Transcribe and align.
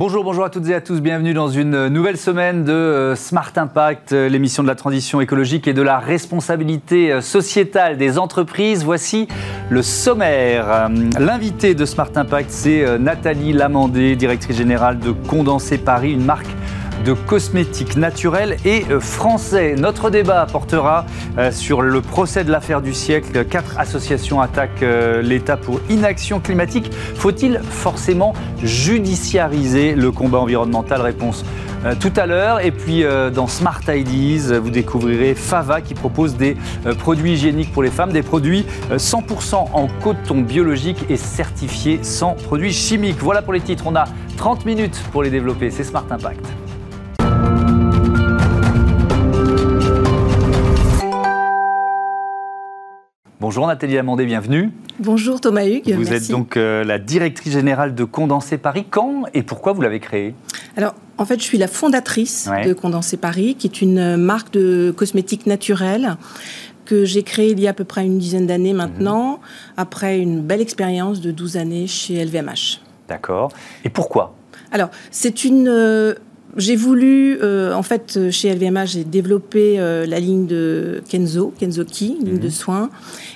Bonjour, 0.00 0.24
bonjour 0.24 0.44
à 0.44 0.48
toutes 0.48 0.66
et 0.66 0.74
à 0.74 0.80
tous. 0.80 1.02
Bienvenue 1.02 1.34
dans 1.34 1.50
une 1.50 1.88
nouvelle 1.88 2.16
semaine 2.16 2.64
de 2.64 2.72
euh, 2.72 3.16
Smart 3.16 3.52
Impact, 3.54 4.14
euh, 4.14 4.30
l'émission 4.30 4.62
de 4.62 4.68
la 4.68 4.74
transition 4.74 5.20
écologique 5.20 5.68
et 5.68 5.74
de 5.74 5.82
la 5.82 5.98
responsabilité 5.98 7.12
euh, 7.12 7.20
sociétale 7.20 7.98
des 7.98 8.16
entreprises. 8.16 8.82
Voici 8.82 9.28
le 9.68 9.82
sommaire. 9.82 10.88
L'invité 11.18 11.74
de 11.74 11.84
Smart 11.84 12.08
Impact, 12.16 12.50
c'est 12.50 12.98
Nathalie 12.98 13.52
Lamandé, 13.52 14.16
directrice 14.16 14.56
générale 14.56 14.98
de 15.00 15.10
Condensé 15.12 15.76
Paris, 15.76 16.12
une 16.12 16.24
marque 16.24 16.48
de 17.04 17.12
cosmétiques 17.12 17.96
naturels 17.96 18.56
et 18.64 18.84
euh, 18.90 19.00
français. 19.00 19.74
Notre 19.76 20.10
débat 20.10 20.46
portera 20.50 21.06
euh, 21.38 21.50
sur 21.52 21.82
le 21.82 22.00
procès 22.00 22.44
de 22.44 22.50
l'affaire 22.50 22.82
du 22.82 22.94
siècle. 22.94 23.44
Quatre 23.44 23.78
associations 23.78 24.40
attaquent 24.40 24.82
euh, 24.82 25.22
l'État 25.22 25.56
pour 25.56 25.80
inaction 25.88 26.40
climatique. 26.40 26.90
Faut-il 27.14 27.60
forcément 27.62 28.34
judiciariser 28.62 29.94
le 29.94 30.10
combat 30.12 30.38
environnemental? 30.38 31.00
Réponse 31.00 31.44
tout 31.98 32.12
à 32.16 32.26
l'heure. 32.26 32.60
Et 32.60 32.72
puis 32.72 33.04
dans 33.34 33.46
Smart 33.46 33.80
Ideas, 33.88 34.58
vous 34.58 34.70
découvrirez 34.70 35.34
Fava 35.34 35.80
qui 35.80 35.94
propose 35.94 36.36
des 36.36 36.58
produits 36.98 37.32
hygiéniques 37.32 37.72
pour 37.72 37.82
les 37.82 37.90
femmes, 37.90 38.12
des 38.12 38.22
produits 38.22 38.66
100% 38.92 39.54
en 39.72 39.88
coton 40.02 40.42
biologique 40.42 41.06
et 41.08 41.16
certifiés 41.16 42.00
sans 42.02 42.34
produits 42.34 42.72
chimiques. 42.72 43.18
Voilà 43.20 43.40
pour 43.40 43.54
les 43.54 43.60
titres. 43.60 43.84
On 43.86 43.96
a 43.96 44.04
30 44.36 44.66
minutes 44.66 45.02
pour 45.10 45.22
les 45.22 45.30
développer. 45.30 45.70
C'est 45.70 45.84
Smart 45.84 46.04
Impact. 46.10 46.59
Bonjour 53.50 53.66
Nathalie 53.66 53.98
Amandé, 53.98 54.26
bienvenue. 54.26 54.70
Bonjour 55.00 55.40
Thomas 55.40 55.66
Hugues. 55.66 55.92
Vous 55.96 56.12
êtes 56.12 56.30
donc 56.30 56.56
euh, 56.56 56.84
la 56.84 57.00
directrice 57.00 57.52
générale 57.52 57.96
de 57.96 58.04
Condensé 58.04 58.58
Paris. 58.58 58.86
Quand 58.88 59.24
et 59.34 59.42
pourquoi 59.42 59.72
vous 59.72 59.82
l'avez 59.82 59.98
créé 59.98 60.36
Alors, 60.76 60.94
en 61.18 61.24
fait, 61.24 61.40
je 61.40 61.44
suis 61.46 61.58
la 61.58 61.66
fondatrice 61.66 62.48
de 62.64 62.72
Condensé 62.72 63.16
Paris, 63.16 63.56
qui 63.56 63.66
est 63.66 63.82
une 63.82 64.16
marque 64.16 64.52
de 64.52 64.94
cosmétiques 64.96 65.46
naturels 65.46 66.16
que 66.84 67.04
j'ai 67.04 67.24
créée 67.24 67.50
il 67.50 67.58
y 67.58 67.66
a 67.66 67.70
à 67.70 67.72
peu 67.72 67.82
près 67.82 68.06
une 68.06 68.18
dizaine 68.18 68.46
d'années 68.46 68.72
maintenant, 68.72 69.32
mhm. 69.32 69.38
après 69.78 70.20
une 70.20 70.42
belle 70.42 70.60
expérience 70.60 71.20
de 71.20 71.32
12 71.32 71.56
années 71.56 71.88
chez 71.88 72.24
LVMH. 72.24 72.80
D'accord. 73.08 73.50
Et 73.84 73.88
pourquoi? 73.88 74.36
Alors, 74.70 74.90
c'est 75.10 75.44
une 75.44 75.66
euh, 75.66 76.14
j'ai 76.56 76.76
voulu, 76.76 77.38
euh, 77.42 77.72
en 77.74 77.82
fait, 77.82 78.30
chez 78.30 78.52
LVMH, 78.52 78.86
j'ai 78.86 79.04
développé 79.04 79.78
euh, 79.78 80.04
la 80.06 80.18
ligne 80.18 80.46
de 80.46 81.02
Kenzo, 81.08 81.52
Kenzoki, 81.58 82.18
ligne 82.22 82.38
de 82.38 82.44
mhm. 82.44 82.50
soins, 82.50 82.90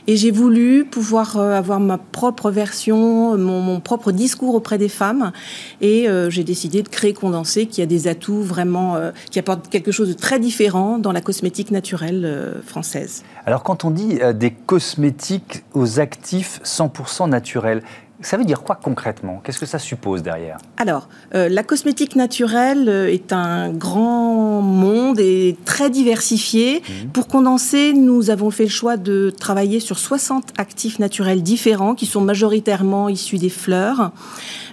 et 0.06 0.16
j'ai 0.16 0.30
voulu 0.30 0.84
pouvoir 0.84 1.36
euh, 1.36 1.54
avoir 1.54 1.80
ma 1.80 1.98
propre 1.98 2.50
version, 2.50 3.38
mon, 3.38 3.80
propre 3.80 4.10
discours 4.10 4.54
auprès 4.54 4.78
des 4.78 4.88
femmes, 4.88 5.32
et 5.80 6.06
j'ai 6.28 6.44
décidé 6.44 6.82
de 6.82 6.88
créer 6.88 7.12
Condensé, 7.12 7.66
qui 7.66 7.82
a 7.82 7.86
des 7.86 8.08
atouts 8.08 8.42
vraiment, 8.42 8.98
qui 9.30 9.38
apporte 9.38 9.68
quelque 9.68 9.92
chose 9.92 10.08
de 10.08 10.14
très 10.14 10.38
différent 10.38 10.98
dans 10.98 11.12
la 11.12 11.20
cosmétique 11.20 11.70
naturelle 11.70 12.54
française. 12.66 13.22
Alors, 13.46 13.62
quand 13.62 13.84
on 13.84 13.90
dit 13.90 14.18
des 14.34 14.50
cosmétiques 14.50 15.64
aux 15.74 16.00
actifs 16.00 16.60
100% 16.64 17.28
naturels, 17.28 17.82
ça 18.24 18.36
veut 18.36 18.44
dire 18.44 18.62
quoi 18.62 18.78
concrètement? 18.82 19.40
Qu'est-ce 19.44 19.58
que 19.58 19.66
ça 19.66 19.78
suppose 19.78 20.22
derrière? 20.22 20.58
Alors, 20.78 21.08
euh, 21.34 21.48
la 21.48 21.62
cosmétique 21.62 22.16
naturelle 22.16 22.88
euh, 22.88 23.06
est 23.12 23.32
un 23.32 23.70
grand 23.70 24.62
monde 24.62 25.20
et 25.20 25.56
très 25.64 25.90
diversifié. 25.90 26.82
Mhm. 26.88 27.10
Pour 27.10 27.28
condenser, 27.28 27.92
nous 27.92 28.30
avons 28.30 28.50
fait 28.50 28.64
le 28.64 28.70
choix 28.70 28.96
de 28.96 29.30
travailler 29.30 29.78
sur 29.78 29.98
60 29.98 30.54
actifs 30.58 30.98
naturels 30.98 31.42
différents 31.42 31.94
qui 31.94 32.06
sont 32.06 32.22
majoritairement 32.22 33.08
issus 33.08 33.38
des 33.38 33.50
fleurs. 33.50 34.10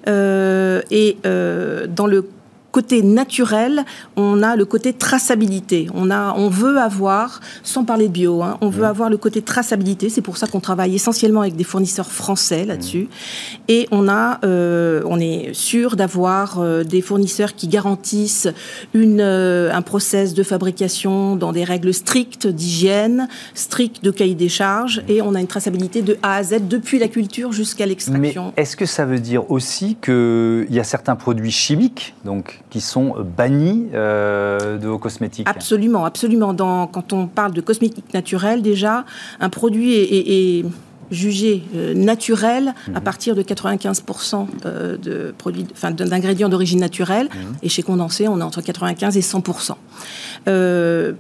Euh, 0.07 0.81
et 0.89 1.17
dans 1.23 2.07
le 2.07 2.25
côté 2.71 3.01
naturel, 3.01 3.85
on 4.15 4.41
a 4.41 4.55
le 4.55 4.65
côté 4.65 4.93
traçabilité. 4.93 5.87
On, 5.93 6.09
a, 6.09 6.33
on 6.37 6.49
veut 6.49 6.77
avoir, 6.77 7.41
sans 7.63 7.83
parler 7.83 8.07
de 8.07 8.13
bio, 8.13 8.41
hein, 8.41 8.57
on 8.61 8.69
veut 8.69 8.83
mmh. 8.83 8.85
avoir 8.85 9.09
le 9.09 9.17
côté 9.17 9.41
traçabilité. 9.41 10.09
C'est 10.09 10.21
pour 10.21 10.37
ça 10.37 10.47
qu'on 10.47 10.59
travaille 10.59 10.95
essentiellement 10.95 11.41
avec 11.41 11.55
des 11.55 11.63
fournisseurs 11.63 12.11
français 12.11 12.65
là-dessus. 12.65 13.03
Mmh. 13.03 13.57
Et 13.67 13.87
on, 13.91 14.07
a, 14.07 14.39
euh, 14.43 15.01
on 15.05 15.19
est 15.19 15.53
sûr 15.53 15.95
d'avoir 15.95 16.59
euh, 16.59 16.83
des 16.83 17.01
fournisseurs 17.01 17.55
qui 17.55 17.67
garantissent 17.67 18.47
une, 18.93 19.21
euh, 19.21 19.73
un 19.73 19.81
process 19.81 20.33
de 20.33 20.43
fabrication 20.43 21.35
dans 21.35 21.51
des 21.51 21.63
règles 21.63 21.93
strictes 21.93 22.47
d'hygiène, 22.47 23.27
strictes 23.53 24.03
de 24.03 24.11
cahier 24.11 24.35
des 24.35 24.49
charges. 24.49 24.99
Mmh. 25.01 25.11
Et 25.11 25.21
on 25.21 25.35
a 25.35 25.41
une 25.41 25.47
traçabilité 25.47 26.01
de 26.01 26.17
A 26.23 26.35
à 26.35 26.43
Z 26.43 26.67
depuis 26.69 26.99
la 26.99 27.09
culture 27.09 27.51
jusqu'à 27.51 27.85
l'extraction. 27.85 28.53
Mais 28.55 28.61
est-ce 28.61 28.77
que 28.77 28.85
ça 28.85 29.05
veut 29.05 29.19
dire 29.19 29.51
aussi 29.51 29.97
qu'il 30.01 30.67
y 30.69 30.79
a 30.79 30.83
certains 30.83 31.15
produits 31.15 31.51
chimiques, 31.51 32.13
donc 32.23 32.60
qui 32.71 32.81
sont 32.81 33.15
bannis 33.37 33.89
euh, 33.93 34.77
de 34.77 34.87
vos 34.87 34.97
cosmétiques 34.97 35.47
Absolument, 35.47 36.05
absolument. 36.05 36.53
Dans, 36.53 36.87
quand 36.87 37.13
on 37.13 37.27
parle 37.27 37.51
de 37.51 37.61
cosmétiques 37.61 38.13
naturels, 38.13 38.61
déjà, 38.63 39.05
un 39.39 39.49
produit 39.49 39.93
est, 39.93 40.65
jugé 41.11 41.63
euh, 41.75 41.93
naturel 41.93 42.73
à 42.87 42.99
mhm. 42.99 43.01
partir 43.01 43.35
de 43.35 43.43
95% 43.43 44.47
euh, 44.65 44.95
de 44.95 45.35
produits, 45.37 45.67
enfin, 45.73 45.91
d'ingrédients 45.91 46.47
d'origine 46.47 46.79
naturelle. 46.79 47.25
Mhm. 47.25 47.55
Et 47.63 47.67
chez 47.67 47.83
Condensé, 47.83 48.29
on 48.29 48.39
est 48.39 48.43
entre 48.43 48.61
95 48.61 49.17
et 49.17 49.19
100%. 49.19 49.75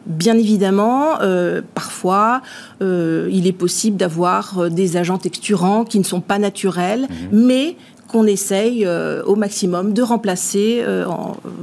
bien 0.05 0.37
évidemment, 0.37 1.17
parfois, 1.75 2.41
il 2.79 3.45
est 3.45 3.57
possible 3.57 3.97
d'avoir 3.97 4.69
des 4.69 4.95
agents 4.95 5.17
texturants 5.17 5.83
qui 5.83 5.99
ne 5.99 6.05
sont 6.05 6.21
pas 6.21 6.39
naturels, 6.39 7.09
mhm. 7.09 7.45
mais 7.45 7.75
qu'on 8.11 8.27
essaye 8.27 8.85
euh, 8.85 9.23
au 9.23 9.35
maximum 9.35 9.93
de 9.93 10.01
remplacer 10.01 10.83
euh, 10.85 11.05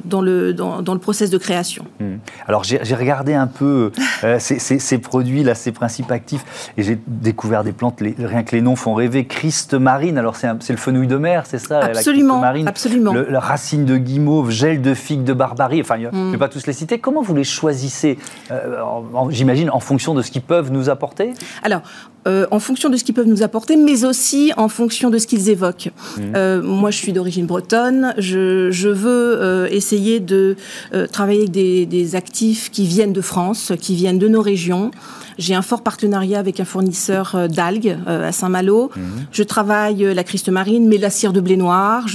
dans, 0.04 0.22
le, 0.22 0.54
dans, 0.54 0.80
le 0.80 0.98
process 0.98 1.28
de 1.30 1.36
création. 1.36 1.84
Hmm. 2.00 2.16
Alors 2.46 2.64
j'ai 2.64 2.94
regardé 2.94 3.34
un 3.34 3.46
peu 3.46 3.92
euh, 4.24 4.38
ces, 4.38 4.98
produits-là, 4.98 5.54
ces 5.54 5.72
principes 5.72 6.10
actifs, 6.10 6.72
et 6.76 6.82
j'ai 6.82 6.98
découvert 7.06 7.64
des 7.64 7.72
plantes, 7.72 8.00
rien 8.00 8.42
que 8.42 8.56
les 8.56 8.62
noms 8.62 8.76
font 8.76 8.94
rêver. 8.94 9.26
Christ 9.26 9.74
marine, 9.74 10.16
alors 10.16 10.36
c'est 10.36 10.70
le 10.70 10.76
fenouil 10.78 11.06
de 11.06 11.16
mer, 11.16 11.44
c'est 11.46 11.58
ça 11.58 11.80
Absolument, 11.80 12.36
la 12.36 12.40
marine, 12.40 12.68
absolument. 12.68 13.12
la 13.12 13.40
racine 13.40 13.84
de 13.84 13.96
guimauve, 13.98 14.50
gel 14.50 14.80
de 14.80 14.94
figue 14.94 15.24
de 15.24 15.34
barbarie, 15.34 15.80
enfin 15.80 15.96
je 15.98 16.06
ne 16.06 16.10
hmm. 16.10 16.32
vais 16.32 16.38
pas 16.38 16.48
tous 16.48 16.66
les 16.66 16.72
citer. 16.72 16.98
Comment 16.98 17.22
vous 17.22 17.34
les 17.34 17.44
choisissez 17.44 18.18
J'imagine 19.30 19.70
en 19.70 19.80
fonction 19.80 20.14
de 20.14 20.22
ce 20.22 20.30
qu'ils 20.30 20.42
peuvent 20.42 20.72
nous 20.72 20.88
apporter? 20.88 21.34
Alors, 21.62 21.82
en 22.26 22.58
fonction 22.58 22.88
de 22.90 22.96
ce 22.96 23.04
qu'ils 23.04 23.14
peuvent 23.14 23.26
nous 23.26 23.42
apporter, 23.42 23.76
mais 23.76 24.04
aussi 24.04 24.52
en 24.56 24.68
fonction 24.68 25.10
de 25.10 25.18
ce 25.18 25.26
qu'ils 25.26 25.48
évoquent. 25.50 25.90
Hmm. 26.16 26.34
Euh, 26.38 26.62
moi, 26.62 26.90
je 26.90 26.98
suis 26.98 27.12
d'origine 27.12 27.46
bretonne. 27.46 28.14
Je, 28.16 28.88
veux 28.88 29.38
euh, 29.40 29.68
essayer 29.70 30.20
de 30.20 30.56
euh, 30.94 31.06
travailler 31.06 31.40
avec 31.40 31.88
des, 31.88 32.14
actifs 32.14 32.70
qui 32.70 32.86
viennent 32.86 33.12
de 33.12 33.20
France, 33.20 33.72
qui 33.80 33.94
viennent 33.94 34.18
de 34.18 34.28
nos 34.28 34.40
régions. 34.40 34.90
J'ai 35.38 35.54
un 35.54 35.62
fort 35.62 35.82
partenariat 35.82 36.38
avec 36.38 36.60
un 36.60 36.64
fournisseur 36.64 37.48
d'algues 37.48 37.96
à 38.06 38.32
Saint-Malo. 38.32 38.90
Mhm. 38.94 39.02
Je 39.32 39.42
travaille 39.42 40.14
la 40.14 40.24
criste 40.24 40.48
marine, 40.48 40.88
mais 40.88 40.98
la 40.98 41.10
cire 41.10 41.32
de 41.32 41.40
blé 41.40 41.56
noir. 41.56 42.06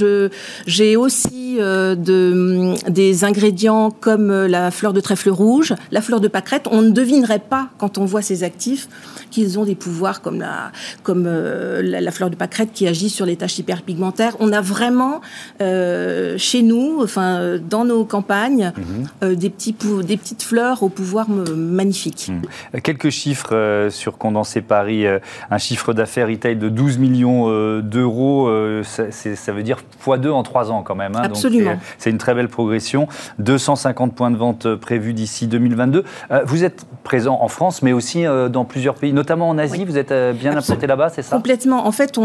J'ai 0.66 0.96
aussi 0.96 1.56
de, 1.58 2.90
des 2.90 3.24
ingrédients 3.24 3.90
comme 3.90 4.30
la 4.46 4.70
fleur 4.70 4.92
de 4.92 5.00
trèfle 5.00 5.30
rouge, 5.30 5.74
la 5.90 6.00
fleur 6.00 6.20
de 6.20 6.28
pâquerette. 6.28 6.68
On 6.70 6.82
ne 6.82 6.90
devinerait 6.90 7.38
pas, 7.38 7.70
quand 7.78 7.98
on 7.98 8.04
voit 8.04 8.22
ces 8.22 8.44
actifs, 8.44 8.88
qu'ils 9.30 9.58
ont 9.58 9.64
des 9.64 9.74
pouvoirs 9.74 10.20
comme 10.20 10.40
la, 10.40 10.70
comme, 11.02 11.24
la, 11.24 12.10
fleur 12.10 12.30
de 12.30 12.36
pâquerette 12.36 12.70
qui 12.72 12.86
agit 12.86 13.10
sur 13.10 13.26
les 13.26 13.36
taches 13.36 13.58
hyperpigmentées 13.58 14.04
on 14.38 14.52
a 14.52 14.60
vraiment 14.60 15.20
euh, 15.60 16.36
chez 16.38 16.62
nous, 16.62 17.00
enfin 17.02 17.58
dans 17.58 17.84
nos 17.84 18.04
campagnes, 18.04 18.72
mhm. 18.76 19.06
euh, 19.22 19.34
des, 19.34 19.50
petits 19.50 19.74
des 20.04 20.16
petites 20.16 20.42
fleurs 20.42 20.82
au 20.82 20.88
pouvoir 20.88 21.28
magnifique. 21.28 22.28
Mhm. 22.28 22.80
Quelques 22.80 23.10
chiffres 23.14 23.54
euh, 23.54 23.90
sur 23.90 24.18
Condensé 24.18 24.60
Paris. 24.60 25.04
un 25.06 25.58
chiffre 25.58 25.92
d'affaires 25.92 26.28
retail 26.28 26.56
de 26.56 26.68
12 26.68 26.98
millions 26.98 27.80
d'euros, 27.80 28.50
ça, 28.82 29.52
veut 29.52 29.62
dire 29.62 29.78
x2 30.04 30.30
en 30.30 30.42
3 30.42 30.70
ans 30.70 30.82
quand 30.82 30.94
même. 30.94 31.16
Hein. 31.16 31.22
Absolument. 31.24 31.78
C'est 31.98 32.10
une 32.10 32.18
très 32.18 32.34
belle 32.34 32.48
progression. 32.48 33.08
250 33.38 34.14
points 34.14 34.30
de 34.30 34.36
vente 34.36 34.74
prévus 34.76 35.14
d'ici 35.14 35.46
2022. 35.46 36.04
vous 36.44 36.64
êtes 36.64 36.86
présent 37.02 37.38
en 37.40 37.48
France, 37.48 37.82
mais 37.82 37.92
aussi 37.92 38.24
dans 38.50 38.64
plusieurs 38.64 38.94
pays, 38.94 39.12
notamment 39.12 39.48
en 39.48 39.58
Asie. 39.58 39.84
Vous 39.84 39.98
êtes 39.98 40.12
bien 40.36 40.56
implanté 40.56 40.86
là-bas, 40.86 41.10
c'est 41.10 41.22
ça? 41.22 41.36
Complètement. 41.36 41.86
En 41.86 41.92
fait, 41.92 42.18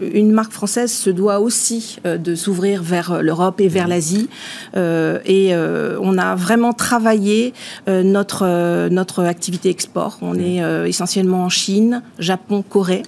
une 0.00 0.32
marque 0.32 0.52
française 0.52 0.92
se 0.92 1.10
doit 1.10 1.40
aussi 1.40 1.98
euh, 2.06 2.18
de 2.18 2.34
s'ouvrir 2.34 2.82
vers 2.82 3.12
euh, 3.12 3.22
l'Europe 3.22 3.60
et 3.60 3.68
vers 3.68 3.88
l'Asie. 3.88 4.28
Euh, 4.76 5.18
et 5.24 5.54
on 6.00 6.18
a 6.18 6.34
vraiment 6.34 6.72
travaillé 6.72 7.52
notre, 7.86 8.88
notre 8.88 9.24
activité 9.24 9.68
export. 9.68 10.03
On 10.20 10.38
est 10.38 10.60
essentiellement 10.88 11.44
en 11.44 11.48
Chine, 11.48 12.02
Japon, 12.18 12.62
Corée. 12.68 13.02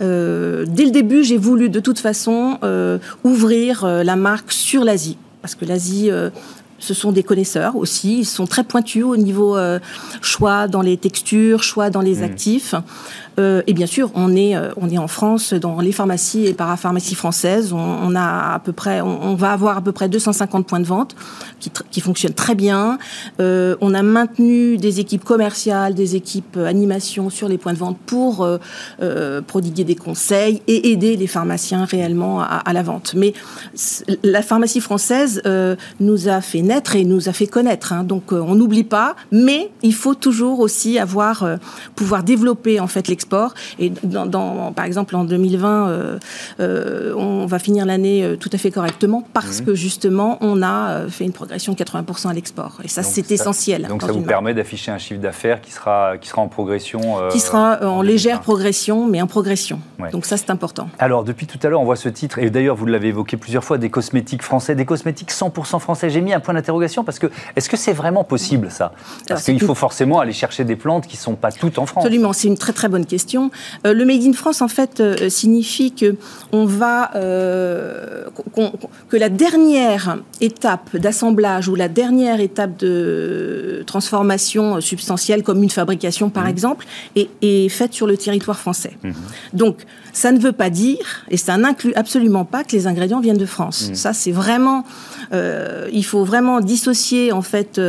dès 0.00 0.06
le 0.06 0.90
début, 0.90 1.24
j'ai 1.24 1.38
voulu 1.38 1.68
de 1.68 1.80
toute 1.80 1.98
façon 1.98 2.58
ouvrir 3.24 3.86
la 3.86 4.16
marque 4.16 4.52
sur 4.52 4.84
l'Asie, 4.84 5.16
parce 5.40 5.54
que 5.54 5.64
l'Asie 5.64 6.10
ce 6.78 6.94
sont 6.94 7.12
des 7.12 7.22
connaisseurs 7.22 7.76
aussi. 7.76 8.20
Ils 8.20 8.24
sont 8.24 8.46
très 8.46 8.64
pointus 8.64 9.04
au 9.04 9.16
niveau 9.16 9.56
choix 10.20 10.66
dans 10.66 10.82
les 10.82 10.96
textures, 10.96 11.62
choix 11.62 11.90
dans 11.90 12.00
les 12.00 12.16
mmh. 12.16 12.24
actifs. 12.24 12.74
Euh, 13.38 13.62
et 13.66 13.72
bien 13.72 13.86
sûr, 13.86 14.10
on 14.14 14.34
est, 14.34 14.56
euh, 14.56 14.70
on 14.76 14.90
est 14.90 14.98
en 14.98 15.08
France, 15.08 15.54
dans 15.54 15.80
les 15.80 15.92
pharmacies 15.92 16.46
et 16.46 16.54
parapharmacies 16.54 17.14
françaises. 17.14 17.72
On, 17.72 18.14
a 18.14 18.54
à 18.54 18.58
peu 18.58 18.72
près, 18.72 19.00
on, 19.00 19.34
va 19.34 19.52
avoir 19.52 19.78
à 19.78 19.80
peu 19.80 19.92
près 19.92 20.08
250 20.08 20.66
points 20.66 20.80
de 20.80 20.86
vente 20.86 21.14
qui, 21.60 21.70
qui 21.90 22.00
fonctionnent 22.00 22.34
très 22.34 22.54
bien. 22.54 22.98
Euh, 23.40 23.76
on 23.80 23.94
a 23.94 24.02
maintenu 24.02 24.76
des 24.76 25.00
équipes 25.00 25.24
commerciales, 25.24 25.94
des 25.94 26.16
équipes 26.16 26.56
animation 26.56 27.30
sur 27.30 27.48
les 27.48 27.58
points 27.58 27.72
de 27.72 27.78
vente 27.78 27.98
pour 28.06 28.46
prodiguer 29.46 29.84
des 29.84 29.94
conseils 29.94 30.62
et 30.66 30.90
aider 30.90 31.16
les 31.16 31.26
pharmaciens 31.26 31.84
réellement 31.84 32.40
à, 32.40 32.72
la 32.72 32.82
vente. 32.82 33.14
Mais 33.16 33.32
la 34.22 34.42
pharmacie 34.42 34.80
française 34.80 35.42
nous 36.00 36.28
a 36.28 36.40
fait 36.40 36.62
naître 36.62 36.96
et 36.96 37.04
nous 37.04 37.28
a 37.28 37.32
fait 37.32 37.46
connaître. 37.46 37.92
Hein. 37.92 38.04
donc 38.04 38.32
on 38.32 38.54
n'oublie 38.54 38.84
pas, 38.84 39.16
mais 39.30 39.70
il 39.82 39.94
faut 39.94 40.14
toujours 40.14 40.60
aussi 40.60 40.98
avoir 40.98 41.44
pouvoir 41.94 42.22
développer 42.22 42.80
en 42.80 42.86
fait 42.86 43.08
Et 43.78 43.90
dans, 44.02 44.72
par 44.72 44.84
exemple, 44.84 45.16
en 45.16 45.24
2020, 45.24 45.88
euh, 45.88 46.18
euh, 46.60 47.14
on 47.16 47.46
va 47.46 47.58
finir 47.58 47.86
l'année 47.86 48.24
euh, 48.24 48.36
tout 48.36 48.50
à 48.52 48.58
fait 48.58 48.70
correctement 48.70 49.24
parce 49.32 49.60
mhm. 49.60 49.66
que 49.66 49.74
justement, 49.74 50.38
on 50.40 50.62
a 50.62 51.08
fait 51.08 51.24
une 51.24 51.32
progression 51.32 51.72
de 51.72 51.78
80% 51.78 52.28
à 52.28 52.32
l'export. 52.32 52.78
Et 52.84 52.88
ça, 52.88 53.02
c'est 53.02 53.30
essentiel. 53.30 53.86
Donc 53.88 54.02
ça 54.02 54.12
vous 54.12 54.22
permet 54.22 54.54
d'afficher 54.54 54.90
un 54.90 54.98
chiffre 54.98 55.20
d'affaires 55.20 55.60
qui 55.60 55.72
sera, 55.72 56.18
qui 56.18 56.28
sera 56.28 56.42
en 56.42 56.48
progression 56.48 57.00
Qui 57.30 57.40
sera 57.40 57.84
en, 57.84 58.02
légère 58.02 58.40
progression, 58.40 59.06
mais 59.06 59.22
en 59.22 59.26
progression. 59.26 59.80
Donc 60.12 60.26
ça, 60.26 60.36
c'est 60.36 60.50
important. 60.50 60.88
Alors, 60.98 61.24
depuis 61.24 61.46
tout 61.46 61.58
à 61.62 61.68
l'heure, 61.68 61.80
on 61.80 61.84
voit 61.84 61.96
ce 61.96 62.08
titre, 62.08 62.38
et 62.38 62.50
d'ailleurs, 62.50 62.76
vous 62.76 62.86
l'avez 62.86 63.08
évoqué 63.08 63.36
plusieurs 63.36 63.64
fois, 63.64 63.78
des 63.78 63.90
cosmétiques 63.90 64.42
français, 64.42 64.74
des 64.74 64.84
cosmétiques 64.84 65.30
100% 65.30 65.78
français. 65.78 66.10
J'ai 66.10 66.20
mis 66.20 66.32
un 66.32 66.40
point 66.40 66.54
d'interrogation 66.54 67.04
parce 67.04 67.18
que 67.18 67.28
est-ce 67.56 67.68
que 67.68 67.76
c'est 67.76 67.92
vraiment 67.92 68.24
possible, 68.24 68.70
ça? 68.70 68.92
Parce 69.28 69.44
qu'il 69.44 69.60
faut 69.60 69.74
forcément 69.74 70.20
aller 70.20 70.32
chercher 70.32 70.64
des 70.64 70.76
plantes 70.76 71.06
qui 71.06 71.16
ne 71.16 71.22
sont 71.22 71.34
pas 71.34 71.52
toutes 71.52 71.78
en 71.78 71.86
France. 71.86 72.04
Absolument, 72.04 72.32
c'est 72.32 72.48
une 72.48 72.58
très 72.58 72.72
très 72.72 72.88
bonne 72.88 73.06
question. 73.12 73.50
Euh, 73.86 73.92
le 73.92 74.04
Made 74.06 74.24
in 74.24 74.32
France, 74.32 74.62
en 74.62 74.68
fait, 74.68 75.00
euh, 75.00 75.28
signifie 75.28 75.92
que 75.92 76.16
on 76.52 76.64
va 76.64 77.10
euh, 77.14 78.24
que 79.10 79.16
la 79.18 79.28
dernière 79.28 80.18
étape 80.40 80.96
d'assemblage 80.96 81.68
ou 81.68 81.74
la 81.74 81.88
dernière 81.88 82.40
étape 82.40 82.78
de 82.78 83.82
transformation 83.86 84.80
substantielle, 84.80 85.42
comme 85.42 85.62
une 85.62 85.74
fabrication 85.80 86.30
par 86.30 86.44
mmh. 86.44 86.54
exemple, 86.54 86.86
est, 87.16 87.68
faite 87.68 87.92
sur 87.92 88.06
le 88.06 88.16
territoire 88.16 88.58
français. 88.58 88.94
Mmh. 89.02 89.10
Donc, 89.52 89.76
ça 90.12 90.32
ne 90.32 90.38
veut 90.38 90.52
pas 90.52 90.70
dire, 90.70 91.24
et 91.30 91.36
ça 91.36 91.56
n'inclut 91.56 91.92
absolument 91.94 92.44
pas 92.44 92.64
que 92.64 92.72
les 92.72 92.86
ingrédients 92.86 93.20
viennent 93.20 93.36
de 93.36 93.46
France. 93.46 93.90
Mmh. 93.90 93.94
Ça, 93.94 94.12
c'est 94.12 94.32
vraiment, 94.32 94.84
il 95.32 96.04
faut 96.04 96.24
vraiment 96.24 96.60
dissocier 96.60 97.32
en 97.32 97.42
fait 97.42 97.80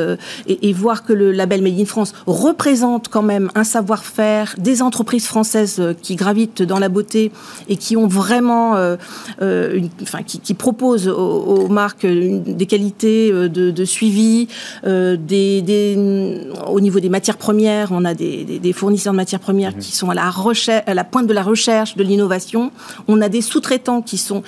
et, 0.47 0.69
et, 0.69 0.73
voir 0.73 1.03
que 1.03 1.13
le 1.13 1.31
label 1.31 1.61
Made 1.61 1.79
in 1.79 1.85
France 1.85 2.13
représente 2.25 3.07
quand 3.09 3.21
même 3.21 3.49
un 3.55 3.63
savoir-faire 3.63 4.55
des 4.57 4.81
entreprises 4.81 5.25
françaises 5.25 5.77
euh, 5.79 5.93
qui 5.99 6.15
gravitent 6.15 6.61
dans 6.61 6.79
la 6.79 6.89
beauté 6.89 7.31
et 7.69 7.77
qui 7.77 7.95
ont 7.95 8.07
vraiment, 8.07 8.75
euh, 8.75 8.95
euh, 9.41 9.75
une, 9.75 9.89
enfin, 10.01 10.19
qui, 10.23 10.53
proposent 10.53 11.07
aux, 11.07 11.67
marques 11.67 12.05
des 12.05 12.65
qualités 12.65 13.31
de, 13.31 13.85
suivi, 13.85 14.47
des, 14.83 16.37
au 16.67 16.79
niveau 16.79 16.99
des 16.99 17.09
matières 17.09 17.37
premières, 17.37 17.91
on 17.91 18.05
a 18.05 18.13
des, 18.13 18.73
fournisseurs 18.73 19.13
de 19.13 19.17
matières 19.17 19.39
premières 19.39 19.73
mhm. 19.73 19.79
qui 19.79 19.91
sont 19.91 20.09
à 20.09 20.13
la, 20.13 20.29
recherche, 20.29 20.83
à 20.87 20.93
la 20.93 21.03
pointe 21.03 21.27
de 21.27 21.33
la 21.33 21.43
recherche, 21.43 21.95
de 21.95 22.03
l'innovation. 22.13 22.71
On 23.07 23.21
a 23.21 23.29
des 23.29 23.41
sous-traitants 23.41 24.01
qui 24.01 24.17
sont 24.17 24.43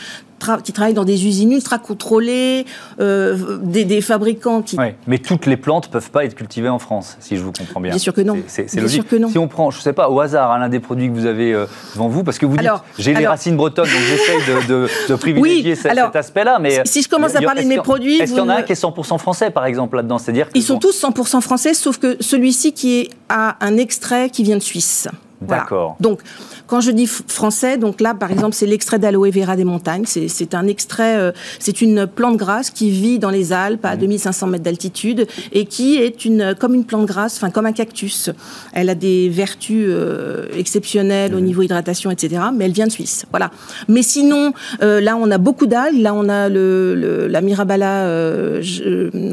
qui 0.63 0.73
travaillent 0.73 0.93
dans 0.93 1.05
des 1.05 1.25
usines 1.25 1.51
ultra 1.51 1.77
contrôlées, 1.79 2.65
euh, 2.99 3.57
des, 3.61 4.01
fabricants 4.01 4.61
qui. 4.61 4.77
Oui, 4.77 4.87
mais 5.07 5.17
toutes 5.17 5.45
les 5.45 5.57
plantes 5.57 5.89
peuvent 5.89 6.11
pas 6.11 6.25
être 6.25 6.35
cultivées 6.35 6.69
en 6.69 6.79
France, 6.79 7.17
si 7.19 7.37
je 7.37 7.43
vous 7.43 7.51
comprends 7.51 7.79
bien. 7.79 7.91
Bien 7.91 7.99
sûr 7.99 8.13
que 8.13 8.21
non. 8.21 8.37
C'est 8.47 8.73
logique. 8.75 9.01
Sûr 9.01 9.07
que 9.07 9.15
non. 9.15 9.29
Si 9.29 9.37
on 9.37 9.47
prend, 9.47 9.71
je 9.71 9.81
sais 9.81 9.93
pas, 9.93 10.09
au 10.09 10.19
hasard, 10.19 10.51
hein, 10.51 10.59
l'un 10.59 10.69
des 10.69 10.79
produits 10.79 11.07
que 11.07 11.13
vous 11.13 11.25
avez 11.25 11.53
euh, 11.53 11.65
devant 11.93 12.07
vous, 12.07 12.23
parce 12.23 12.37
que 12.37 12.45
vous 12.45 12.57
dites, 12.57 12.69
j'ai 12.99 13.13
les 13.13 13.27
racines 13.27 13.55
bretonnes, 13.55 13.85
donc 13.85 14.01
j'essaye 14.09 14.67
de, 14.67 14.87
de, 15.09 15.15
privilégier 15.15 15.75
cet, 15.75 15.97
aspect-là. 15.97 16.59
Mais 16.59 16.81
si 16.85 17.01
je 17.01 17.09
commence 17.09 17.35
à 17.35 17.41
parler 17.41 17.63
de 17.63 17.69
mes 17.69 17.77
produits, 17.77 18.17
est-ce 18.17 18.33
qu'il 18.33 18.41
y 18.41 18.45
en 18.45 18.49
a 18.49 18.57
un 18.57 18.61
qui 18.63 18.71
est 18.71 18.81
100% 18.81 19.17
français, 19.17 19.49
par 19.49 19.65
exemple, 19.65 19.95
là-dedans? 19.95 20.17
C'est-à-dire 20.17 20.47
ils 20.53 20.63
sont 20.63 20.79
tous 20.79 21.01
100% 21.01 21.41
français, 21.41 21.73
sauf 21.73 21.97
que 21.97 22.17
celui-ci 22.19 22.73
qui 22.73 23.09
a 23.29 23.57
un 23.61 23.77
extrait 23.77 24.29
qui 24.29 24.43
vient 24.43 24.57
de 24.57 24.61
Suisse. 24.61 25.07
D'accord. 25.41 25.95
Donc, 25.99 26.21
quand 26.67 26.81
je 26.81 26.91
dis 26.91 27.07
français, 27.07 27.77
donc 27.77 28.01
là, 28.01 28.13
par 28.13 28.31
exemple, 28.31 28.55
c'est 28.55 28.65
l'extrait 28.65 28.99
d'aloe 28.99 29.29
vera 29.31 29.55
des 29.55 29.63
montagnes. 29.63 30.05
C'est 30.05 30.55
un 30.55 30.67
extrait, 30.67 31.17
euh, 31.17 31.31
c'est 31.59 31.81
une 31.81 32.07
plante 32.07 32.37
grasse 32.37 32.71
qui 32.71 32.89
vit 32.89 33.19
dans 33.19 33.29
les 33.29 33.53
Alpes 33.53 33.85
à 33.85 33.95
2500 33.95 34.47
mmh. 34.47 34.49
mètres 34.49 34.63
d'altitude 34.63 35.27
et 35.51 35.65
qui 35.65 35.97
est 35.97 36.25
une, 36.25 36.55
comme 36.59 36.73
une 36.73 36.85
plante 36.85 37.05
grasse, 37.05 37.37
enfin 37.37 37.51
comme 37.51 37.65
un 37.65 37.71
cactus. 37.71 38.31
Elle 38.73 38.89
a 38.89 38.95
des 38.95 39.29
vertus 39.29 39.85
euh, 39.89 40.47
exceptionnelles 40.55 41.35
au 41.35 41.39
mmh. 41.39 41.43
niveau 41.43 41.61
hydratation, 41.61 42.11
etc. 42.11 42.41
Mais 42.55 42.65
elle 42.65 42.73
vient 42.73 42.87
de 42.87 42.91
Suisse. 42.91 43.25
Voilà. 43.29 43.51
Mais 43.87 44.01
sinon, 44.01 44.53
euh, 44.81 45.01
là, 45.01 45.17
on 45.17 45.29
a 45.31 45.37
beaucoup 45.37 45.67
d'algues. 45.67 45.99
Là, 45.99 46.13
on 46.13 46.29
a 46.29 46.49
le, 46.49 47.27
la 47.29 47.41
Mirabala 47.41 48.61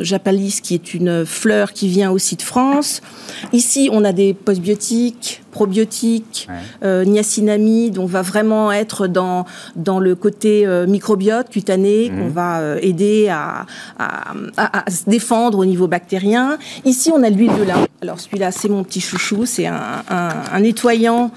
japalis, 0.01 0.61
qui 0.63 0.75
est 0.75 0.95
une 0.95 1.25
fleur 1.25 1.73
qui 1.73 1.89
vient 1.89 2.11
aussi 2.11 2.37
de 2.37 2.43
France. 2.43 3.01
Ici, 3.53 3.89
on 3.93 4.05
a 4.05 4.13
des 4.13 4.35
postbiotiques, 4.35 5.42
probiotiques, 5.53 6.49
ouais 6.49 7.13
niacinamide, 7.13 7.99
on 7.99 8.07
va 8.07 8.23
vraiment 8.23 8.73
être 8.73 9.07
dans, 9.07 9.45
dans 9.77 10.01
le 10.01 10.15
côté 10.15 10.67
euh, 10.67 10.87
microbiote 10.87 11.49
cutané, 11.49 12.11
mhm. 12.11 12.19
qu'on 12.19 12.29
va 12.29 12.61
euh, 12.61 12.79
aider 12.83 13.29
à, 13.29 13.67
à, 13.99 14.91
se 14.91 15.09
défendre 15.09 15.59
au 15.59 15.65
niveau 15.65 15.87
bactérien. 15.87 16.59
Ici, 16.85 17.11
on 17.15 17.23
a 17.23 17.31
l'huile 17.31 17.55
de 17.59 17.65
lin. 17.65 17.87
Alors 18.01 18.19
celui-là, 18.21 18.51
c'est 18.51 18.69
mon 18.69 18.83
petit 18.83 19.01
chouchou, 19.01 19.47
c'est 19.47 19.67
un, 19.67 20.03
un, 20.09 20.61
nettoyant 20.61 21.31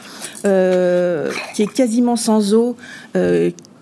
euh, 0.46 1.32
qui 1.54 1.64
est 1.64 1.72
quasiment 1.72 2.16
sans 2.16 2.54
eau, 2.54 2.76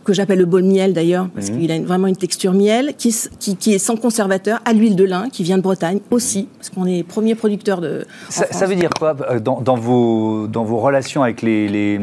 que 0.03 0.13
j'appelle 0.13 0.39
le 0.39 0.45
bol 0.45 0.63
miel 0.63 0.94
d'ailleurs, 0.94 1.29
parce 1.33 1.50
mhm. 1.50 1.59
qu'il 1.59 1.71
a 1.71 1.79
vraiment 1.79 2.07
une 2.07 2.15
texture 2.15 2.53
miel, 2.53 2.94
qui, 2.97 3.15
qui, 3.39 3.55
qui, 3.55 3.73
est 3.73 3.79
sans 3.79 3.95
conservateur, 3.95 4.59
à 4.65 4.73
l'huile 4.73 4.95
de 4.95 5.03
lin, 5.03 5.29
qui 5.31 5.44
vient 5.44 5.57
de 5.57 5.63
Bretagne 5.63 6.00
aussi, 6.11 6.47
parce 6.57 6.69
qu'on 6.69 6.85
est 6.85 7.03
premier 7.03 7.35
producteur 7.35 7.81
de. 7.81 8.05
Ça, 8.29 8.45
ça, 8.51 8.65
veut 8.65 8.75
dire 8.75 8.89
quoi 8.97 9.13
dans, 9.13 9.61
dans, 9.61 9.75
vos, 9.75 10.47
dans 10.47 10.63
vos 10.63 10.77
relations 10.77 11.23
avec 11.23 11.41
les, 11.41 11.67
les 11.67 12.00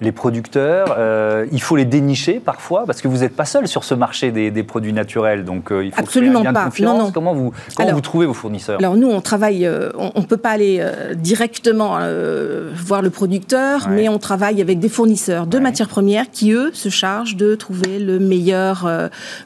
les 0.00 0.12
producteurs, 0.12 0.94
euh, 0.98 1.46
il 1.52 1.60
faut 1.60 1.76
les 1.76 1.84
dénicher 1.84 2.40
parfois 2.40 2.84
parce 2.86 3.02
que 3.02 3.08
vous 3.08 3.18
n'êtes 3.18 3.36
pas 3.36 3.44
seul 3.44 3.68
sur 3.68 3.84
ce 3.84 3.94
marché 3.94 4.30
des, 4.30 4.62
produits 4.62 4.92
naturels, 4.92 5.44
donc 5.44 5.72
euh, 5.72 5.84
il 5.84 5.92
faut 5.92 6.00
absolument 6.00 6.40
un 6.40 6.52
pas. 6.52 6.64
confiance. 6.64 6.98
Non, 6.98 7.04
non. 7.06 7.10
Comment 7.12 7.34
vous 7.34 7.52
comment 7.76 7.92
vous 7.92 8.00
trouvez 8.00 8.26
vos 8.26 8.34
fournisseurs? 8.34 8.78
Alors 8.78 8.96
nous, 8.96 9.08
on 9.08 9.20
travaille, 9.20 9.66
euh, 9.66 9.90
on, 9.96 10.20
ne 10.20 10.26
peut 10.26 10.36
pas 10.36 10.50
aller 10.50 10.84
directement 11.16 11.98
voir 12.74 13.02
le 13.02 13.10
producteur, 13.10 13.88
mais 13.90 14.08
on 14.08 14.18
travaille 14.18 14.60
avec 14.60 14.78
des 14.78 14.88
fournisseurs 14.88 15.46
de 15.46 15.58
matières 15.58 15.88
premières 15.88 16.30
qui 16.30 16.52
eux 16.52 16.70
se 16.72 16.88
chargent 16.88 17.36
de 17.36 17.54
trouver 17.54 17.98
le 17.98 18.18
meilleur, 18.18 18.88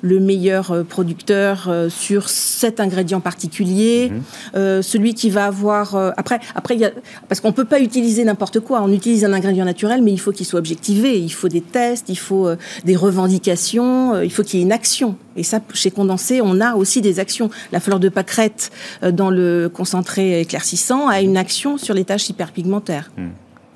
le 0.02 0.20
meilleur 0.20 0.84
producteur 0.88 1.70
sur 1.88 2.28
cet 2.28 2.80
ingrédient 2.80 3.20
particulier, 3.20 4.12
mhm. 4.54 4.82
celui 4.82 5.14
qui 5.14 5.30
va 5.30 5.46
avoir 5.46 5.96
après 6.16 6.40
après 6.54 6.76
y 6.76 6.84
a, 6.84 6.90
parce 7.28 7.40
qu'on 7.40 7.52
peut 7.52 7.64
pas 7.64 7.80
utiliser 7.80 8.24
n'importe 8.24 8.60
quoi. 8.60 8.82
On 8.82 8.92
utilise 8.92 9.24
un 9.24 9.32
ingrédient 9.32 9.64
naturel, 9.64 10.02
mais 10.02 10.12
il 10.12 10.20
faut 10.20 10.32
qu'il 10.32 10.43
soit 10.44 10.58
objectivé. 10.58 11.18
Il 11.18 11.30
faut 11.30 11.48
des 11.48 11.60
tests, 11.60 12.08
il 12.08 12.18
faut 12.18 12.46
euh, 12.46 12.56
des 12.84 12.96
revendications, 12.96 14.14
euh, 14.14 14.24
il 14.24 14.32
faut 14.32 14.42
qu'il 14.42 14.60
y 14.60 14.62
ait 14.62 14.66
une 14.66 14.72
action. 14.72 15.16
Et 15.36 15.42
ça, 15.42 15.60
chez 15.72 15.90
Condensé, 15.90 16.40
on 16.42 16.60
a 16.60 16.74
aussi 16.74 17.00
des 17.00 17.20
actions. 17.20 17.50
La 17.72 17.80
fleur 17.80 18.00
de 18.00 18.08
pâquerette 18.08 18.70
euh, 19.02 19.10
dans 19.10 19.30
le 19.30 19.70
concentré 19.72 20.40
éclaircissant 20.40 21.08
a 21.08 21.20
une 21.20 21.36
action 21.36 21.78
sur 21.78 21.94
les 21.94 22.04
taches 22.04 22.28
hyperpigmentaires. 22.28 23.10
Hmm. 23.16 23.30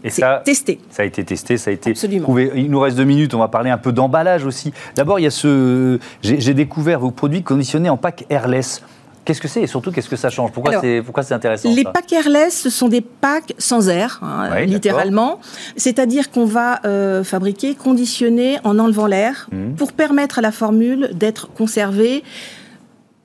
Et 0.04 0.10
ça, 0.10 0.42
testé. 0.44 0.78
Ça 0.90 1.02
a 1.02 1.06
été 1.06 1.24
testé, 1.24 1.56
ça 1.56 1.70
a 1.70 1.74
été 1.74 1.92
prouvé. 2.20 2.52
Il 2.54 2.70
nous 2.70 2.78
reste 2.78 2.96
deux 2.96 3.04
minutes, 3.04 3.34
on 3.34 3.40
va 3.40 3.48
parler 3.48 3.70
un 3.70 3.78
peu 3.78 3.90
d'emballage 3.90 4.44
aussi. 4.44 4.72
D'abord, 4.94 5.18
il 5.18 5.24
y 5.24 5.26
a 5.26 5.30
ce. 5.30 5.98
J'ai 6.22 6.54
découvert 6.54 7.00
vos 7.00 7.10
produits 7.10 7.42
conditionnés 7.42 7.90
en 7.90 7.96
pack 7.96 8.24
airless. 8.30 8.82
Qu'est-ce 9.28 9.42
que 9.42 9.48
c'est 9.48 9.60
et 9.60 9.66
surtout 9.66 9.92
qu'est-ce 9.92 10.08
que 10.08 10.16
ça 10.16 10.30
change? 10.30 10.52
Pourquoi 10.52 10.80
c'est 10.80 11.34
intéressant 11.34 11.70
Les 11.70 11.84
packs 11.84 12.10
airless, 12.14 12.62
ce 12.62 12.70
sont 12.70 12.88
des 12.88 13.02
packs 13.02 13.52
sans 13.58 13.90
air, 13.90 14.20
hein, 14.22 14.64
littéralement. 14.64 15.38
C'est-à-dire 15.76 16.30
qu'on 16.30 16.46
va 16.46 16.80
euh, 16.86 17.22
fabriquer, 17.24 17.74
conditionner 17.74 18.58
en 18.64 18.78
enlevant 18.78 19.06
l'air 19.06 19.50
mmh. 19.52 19.74
pour 19.74 19.92
permettre 19.92 20.38
à 20.38 20.40
la 20.40 20.50
formule 20.50 21.10
d'être 21.12 21.52
conservée 21.52 22.24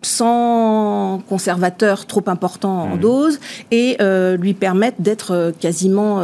sans 0.01 1.23
conservateur 1.29 2.05
trop 2.05 2.23
important 2.27 2.81
en 2.81 2.97
mmh. 2.97 2.99
dose 2.99 3.39
et 3.71 3.95
euh, 4.01 4.35
lui 4.35 4.53
permettre 4.53 5.01
d'être 5.01 5.31
euh, 5.31 5.51
quasiment 5.57 6.21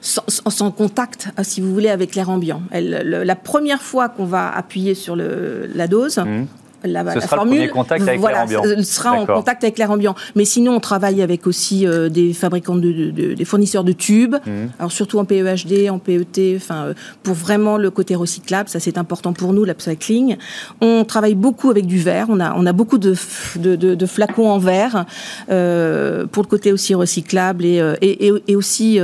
sans, 0.00 0.70
contact, 0.72 1.28
si 1.42 1.60
vous 1.60 1.72
voulez, 1.72 1.90
avec 1.90 2.16
l'air 2.16 2.28
ambiant. 2.28 2.62
la 2.72 3.36
première 3.36 3.82
fois 3.82 4.08
qu'on 4.08 4.26
va 4.26 4.52
appuyer 4.52 4.96
sur 4.96 5.14
le, 5.14 5.70
la 5.72 5.86
dose, 5.86 6.18
mmh 6.18 6.46
la, 6.92 7.14
Ce 7.14 7.20
sera 7.20 7.36
formule, 7.36 7.62
le 7.62 7.68
contact 7.68 8.06
avec 8.06 8.20
voilà, 8.20 8.46
sera 8.82 9.12
en 9.12 9.26
contact 9.26 9.64
avec 9.64 9.78
l'air 9.78 9.90
ambiant. 9.90 10.14
Mais 10.34 10.44
sinon, 10.44 10.76
on 10.76 10.80
travaille 10.80 11.22
avec 11.22 11.46
aussi 11.46 11.86
des 12.10 12.32
fabricants 12.32 12.76
de, 12.76 13.10
des 13.10 13.44
fournisseurs 13.44 13.84
de 13.84 13.92
tubes, 13.92 14.34
mmh. 14.34 14.50
alors 14.78 14.92
surtout 14.92 15.18
en 15.18 15.24
PEHD, 15.24 15.90
en 15.90 15.98
PET, 15.98 16.54
enfin 16.56 16.94
pour 17.22 17.34
vraiment 17.34 17.76
le 17.76 17.90
côté 17.90 18.14
recyclable, 18.14 18.68
ça 18.68 18.80
c'est 18.80 18.98
important 18.98 19.32
pour 19.32 19.52
nous 19.52 19.64
l'upcycling. 19.64 20.36
On 20.80 21.04
travaille 21.04 21.34
beaucoup 21.34 21.70
avec 21.70 21.86
du 21.86 21.98
verre, 21.98 22.26
on 22.28 22.40
a 22.40 22.54
on 22.56 22.66
a 22.66 22.72
beaucoup 22.72 22.98
de 22.98 23.14
de, 23.56 24.06
flacons 24.06 24.48
en 24.48 24.58
verre 24.58 25.06
pour 25.46 26.42
le 26.42 26.48
côté 26.48 26.72
aussi 26.72 26.94
recyclable 26.94 27.64
et 27.64 27.82
et, 28.00 28.32
et, 28.48 28.56
aussi 28.56 29.00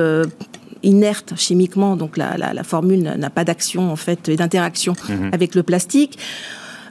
inerte 0.83 1.35
chimiquement, 1.37 1.97
donc 1.97 2.17
la, 2.17 2.37
la, 2.37 2.65
formule 2.65 3.03
n'a 3.03 3.31
pas 3.31 3.45
d'action 3.45 3.91
en 3.91 3.97
fait 3.97 4.29
et 4.29 4.37
d'interaction 4.37 4.95
mhm. 5.09 5.31
avec 5.33 5.55
le 5.55 5.63
plastique. 5.63 6.19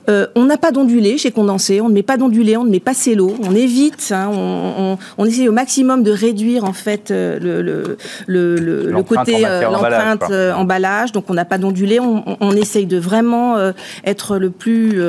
Euh, 0.10 0.28
on 0.36 0.46
n'a 0.46 0.58
pas 0.58 0.72
d'ondulé 0.72 1.18
chez 1.18 1.32
Condensé, 1.32 1.80
on 1.80 1.90
ne 1.90 1.94
met 1.94 2.04
pas 2.04 2.18
d'ondulé, 2.18 2.58
on 2.58 2.64
ne 2.64 2.70
met 2.70 2.80
pas 2.80 2.94
cello, 2.94 3.36
on 3.44 3.54
évite, 3.54 4.12
hein, 4.12 4.32
on, 4.34 4.98
on, 5.18 5.26
essaie 5.26 5.48
au 5.48 5.52
maximum 5.52 6.02
de 6.02 6.12
réduire 6.12 6.64
en 6.64 6.74
fait 6.74 7.12
euh, 7.12 7.40
le, 7.40 7.62
le, 7.62 7.98
le, 8.26 8.90
le 8.90 9.04
côté 9.04 9.46
euh, 9.46 9.62
l'empreinte 9.70 10.24
emballage, 10.56 11.12
donc 11.12 11.26
on 11.30 11.36
n'a 11.36 11.46
pas 11.46 11.60
d'ondulé, 11.60 12.00
on, 12.00 12.24
on, 12.40 12.52
essaye 12.52 12.88
de 12.88 12.98
vraiment 12.98 13.58
être 14.04 14.38
le 14.38 14.50
plus, 14.50 15.02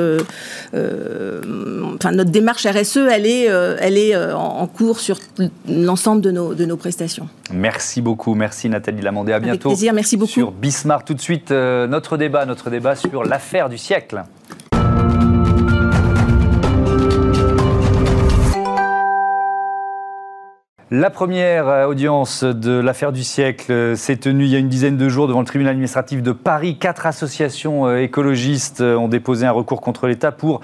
enfin 0.73 2.11
notre 2.11 2.31
démarche 2.31 2.65
RSE, 2.67 2.97
elle 3.11 3.25
est, 3.25 3.45
elle 3.45 3.97
est 3.97 4.15
en 4.15 4.67
cours 4.67 4.99
sur 4.99 5.17
l'ensemble 5.67 6.21
de 6.21 6.31
nos, 6.31 6.53
de 6.53 6.65
nos 6.65 6.77
prestations. 6.77 7.27
Merci 7.51 8.01
beaucoup, 8.01 8.35
merci 8.35 8.69
Nathalie 8.69 9.01
Lamandé, 9.01 9.33
à 9.33 9.39
bientôt. 9.39 9.69
Avec 9.69 9.77
plaisir, 9.77 9.93
merci 9.93 10.17
beaucoup. 10.17 10.31
Sur 10.31 10.51
Bismarck, 10.51 11.05
tout 11.05 11.13
de 11.13 11.21
suite 11.21 11.51
notre 11.51 12.17
débat, 12.17 12.45
notre 12.45 12.69
débat 12.69 12.95
sur 12.95 13.23
l'affaire 13.23 13.69
du 13.69 13.77
siècle. 13.77 14.23
La 20.95 21.09
première 21.09 21.67
euh, 21.69 21.87
audience 21.87 22.43
de 22.43 22.79
l'affaire 22.79 23.11
du 23.11 23.23
siècle 23.23 23.71
euh, 23.71 23.95
s'est 23.95 24.17
tenue 24.17 24.43
il 24.43 24.51
y 24.51 24.55
a 24.55 24.59
une 24.59 24.69
dizaine 24.69 24.95
de 24.95 25.09
jours 25.09 25.27
devant 25.27 25.39
le 25.39 25.45
tribunal 25.47 25.71
administratif 25.71 26.21
de 26.21 26.31
Paris. 26.31 26.77
Quatre 26.77 27.07
associations 27.07 27.87
euh, 27.87 28.03
écologistes 28.03 28.81
ont 28.81 29.07
déposé 29.07 29.47
un 29.47 29.51
recours 29.51 29.81
contre 29.81 30.05
l'État 30.05 30.31
pour 30.31 30.61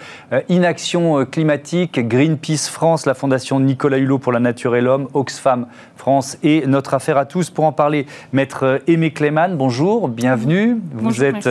inaction 0.47 1.25
climatique. 1.25 2.07
Greenpeace 2.07 2.69
France, 2.69 3.07
la 3.07 3.15
Fondation 3.15 3.59
Nicolas 3.59 3.97
Hulot 3.97 4.19
pour 4.19 4.31
la 4.31 4.39
nature 4.39 4.75
et 4.75 4.81
l'homme, 4.81 5.07
Oxfam 5.15 5.65
France 5.95 6.37
et 6.43 6.67
notre 6.67 6.93
affaire 6.93 7.17
à 7.17 7.25
tous. 7.25 7.49
Pour 7.49 7.65
en 7.65 7.71
parler, 7.71 8.05
maître 8.31 8.81
Aimé 8.85 9.11
Cléman, 9.11 9.57
bonjour, 9.57 10.09
bienvenue. 10.09 10.79
vous 10.93 11.23
êtes, 11.23 11.49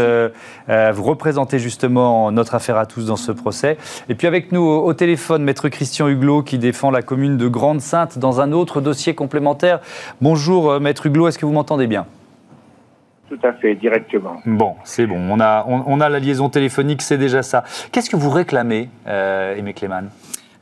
vous 0.69 1.03
représentez 1.03 1.59
justement 1.59 2.31
notre 2.31 2.55
affaire 2.55 2.77
à 2.77 2.87
tous 2.87 3.07
dans 3.07 3.17
ce 3.17 3.33
procès. 3.33 3.77
Et 4.09 4.15
puis 4.15 4.27
avec 4.29 4.53
nous 4.53 4.63
au, 4.63 4.87
au 4.87 4.95
téléphone, 4.95 5.43
maître 5.43 5.69
Christian 5.69 6.09
Huglot 6.09 6.43
qui 6.43 6.59
défend 6.59 6.91
la 6.91 7.03
commune 7.03 7.37
de 7.37 7.49
Grande-Sainte 7.49 8.19
dans 8.19 8.41
un 8.41 8.53
autre 8.53 8.68
dossier 8.81 9.15
complémentaire. 9.15 9.81
Bonjour 10.21 10.71
euh, 10.71 10.81
Maître 10.81 11.07
Huglot, 11.07 11.29
est-ce 11.29 11.39
que 11.39 11.47
vous 11.47 11.53
m'entendez 11.53 11.87
bien? 11.87 12.07
Tout 13.29 13.39
à 13.43 13.53
fait, 13.53 13.75
directement. 13.75 14.41
Bon, 14.47 14.75
c'est 14.85 15.07
bon. 15.07 15.19
On 15.31 15.39
a, 15.41 15.67
on, 15.67 16.01
a 16.01 16.09
la 16.09 16.19
liaison 16.19 16.49
téléphonique, 16.49 17.03
c'est 17.03 17.19
déjà 17.19 17.43
ça. 17.43 17.65
Qu'est-ce 17.93 18.09
que 18.09 18.17
vous 18.17 18.31
réclamez, 18.31 18.89
euh, 19.07 19.55
Aimé 19.57 19.75
Cléman 19.75 20.09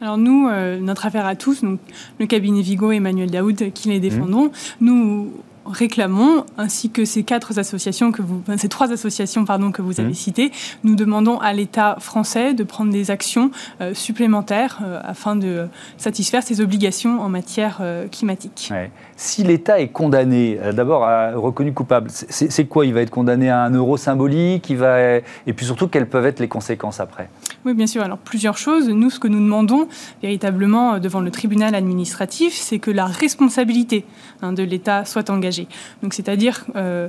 alors 0.00 0.18
nous, 0.18 0.46
euh, 0.46 0.78
notre 0.78 1.06
affaire 1.06 1.24
à 1.24 1.36
tous, 1.36 1.64
donc 1.64 1.80
le 2.20 2.26
cabinet 2.26 2.60
Vigo 2.60 2.92
et 2.92 2.96
Emmanuel 2.96 3.30
Daoud 3.30 3.72
qui 3.72 3.88
les 3.88 3.98
défendront, 3.98 4.48
mmh. 4.48 4.50
nous 4.82 5.32
réclamons, 5.70 6.44
ainsi 6.58 6.90
que 6.90 7.04
ces 7.04 7.22
quatre 7.22 7.58
associations 7.58 8.12
que 8.12 8.22
vous, 8.22 8.42
ces 8.56 8.68
trois 8.68 8.92
associations 8.92 9.44
pardon 9.44 9.72
que 9.72 9.82
vous 9.82 10.00
avez 10.00 10.10
mmh. 10.10 10.14
citées, 10.14 10.52
nous 10.84 10.94
demandons 10.94 11.38
à 11.38 11.52
l'État 11.52 11.96
français 12.00 12.54
de 12.54 12.64
prendre 12.64 12.92
des 12.92 13.10
actions 13.10 13.50
euh, 13.80 13.94
supplémentaires 13.94 14.80
euh, 14.82 15.00
afin 15.02 15.36
de 15.36 15.68
satisfaire 15.96 16.42
ses 16.42 16.60
obligations 16.60 17.20
en 17.20 17.28
matière 17.28 17.78
euh, 17.80 18.08
climatique. 18.08 18.72
Si 19.16 19.42
l'État 19.42 19.80
est 19.80 19.88
condamné, 19.88 20.58
d'abord 20.74 21.02
reconnu 21.40 21.72
coupable, 21.72 22.10
c'est 22.10 22.66
quoi? 22.66 22.84
Il 22.84 22.92
va 22.92 23.00
être 23.00 23.10
condamné 23.10 23.48
à 23.48 23.62
un 23.62 23.70
euro 23.70 23.96
symbolique, 23.96 24.68
il 24.68 24.76
va 24.76 25.16
et 25.46 25.52
puis 25.54 25.64
surtout 25.64 25.88
quelles 25.88 26.06
peuvent 26.06 26.26
être 26.26 26.40
les 26.40 26.48
conséquences 26.48 27.00
après? 27.00 27.30
Oui, 27.66 27.74
bien 27.74 27.88
sûr. 27.88 28.02
Alors 28.02 28.18
plusieurs 28.18 28.56
choses. 28.56 28.88
Nous, 28.88 29.10
ce 29.10 29.18
que 29.18 29.26
nous 29.26 29.40
demandons 29.40 29.88
véritablement 30.22 31.00
devant 31.00 31.20
le 31.20 31.32
tribunal 31.32 31.74
administratif, 31.74 32.54
c'est 32.54 32.78
que 32.78 32.92
la 32.92 33.06
responsabilité 33.06 34.04
hein, 34.40 34.52
de 34.52 34.62
l'État 34.62 35.04
soit 35.04 35.30
engagée 35.30 35.66
donc 36.02 36.14
c'est-à-dire 36.14 36.64
euh, 36.76 37.08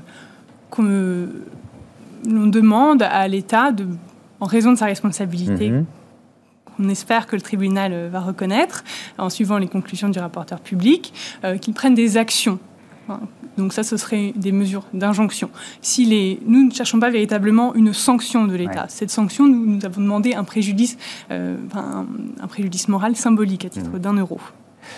qu'on 0.72 1.30
demande 2.26 3.04
à 3.04 3.28
l'État, 3.28 3.72
en 4.40 4.46
raison 4.46 4.74
de 4.74 4.78
sa 4.78 4.86
responsabilité, 4.86 5.70
mhm. 5.70 5.86
on 6.80 6.90
espère 6.90 7.28
que 7.28 7.36
le 7.36 7.42
tribunal 7.42 7.94
euh, 7.94 8.10
va 8.12 8.22
reconnaître, 8.22 8.84
en 9.18 9.30
suivant 9.30 9.60
les 9.60 9.68
conclusions 9.68 10.10
du 10.10 10.20
rapporteur 10.20 10.60
public, 10.60 11.14
euh, 11.44 11.58
qu'il 11.58 11.76
prenne 11.76 11.94
des 11.94 12.18
actions. 12.18 12.58
Donc 13.58 13.74
ça, 13.74 13.84
ce 13.84 13.98
serait 13.98 14.34
des 14.36 14.52
mesures 14.52 14.86
d'injonction. 14.94 15.50
Si 15.82 16.06
les, 16.06 16.40
nous 16.46 16.66
ne 16.66 16.72
cherchons 16.72 17.00
pas 17.00 17.10
véritablement 17.10 17.74
une 17.76 17.94
sanction 17.94 18.46
de 18.46 18.56
l'État. 18.56 18.86
Cette 18.90 19.10
sanction, 19.10 19.48
nous, 19.48 19.66
nous, 19.66 19.86
avons 19.86 20.02
demandé 20.02 20.34
un 20.34 20.44
préjudice, 20.44 20.98
un, 21.30 22.48
préjudice 22.48 22.88
moral 22.88 23.16
symbolique 23.16 23.66
à 23.66 23.70
titre 23.70 23.92
mhm. 23.92 24.00
d'un 24.00 24.14
euro. 24.14 24.40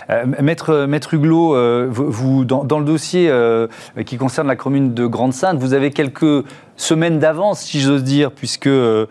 Euh, 0.09 0.25
maître, 0.41 0.85
Maître 0.85 1.13
Huglot, 1.13 1.55
euh, 1.55 1.87
vous, 1.89 2.45
dans, 2.45 2.79
le 2.79 2.85
dossier 2.85 3.29
euh, 3.29 3.67
qui 4.05 4.17
concerne 4.17 4.47
la 4.47 4.55
commune 4.55 4.93
de 4.93 5.05
Grande-Sainte, 5.05 5.57
vous 5.57 5.73
avez 5.73 5.91
quelques 5.91 6.45
semaines 6.75 7.19
d'avance, 7.19 7.61
si 7.61 7.79
j'ose 7.79 8.03
dire, 8.03 8.31
puisque 8.31 8.65
le, 8.65 9.07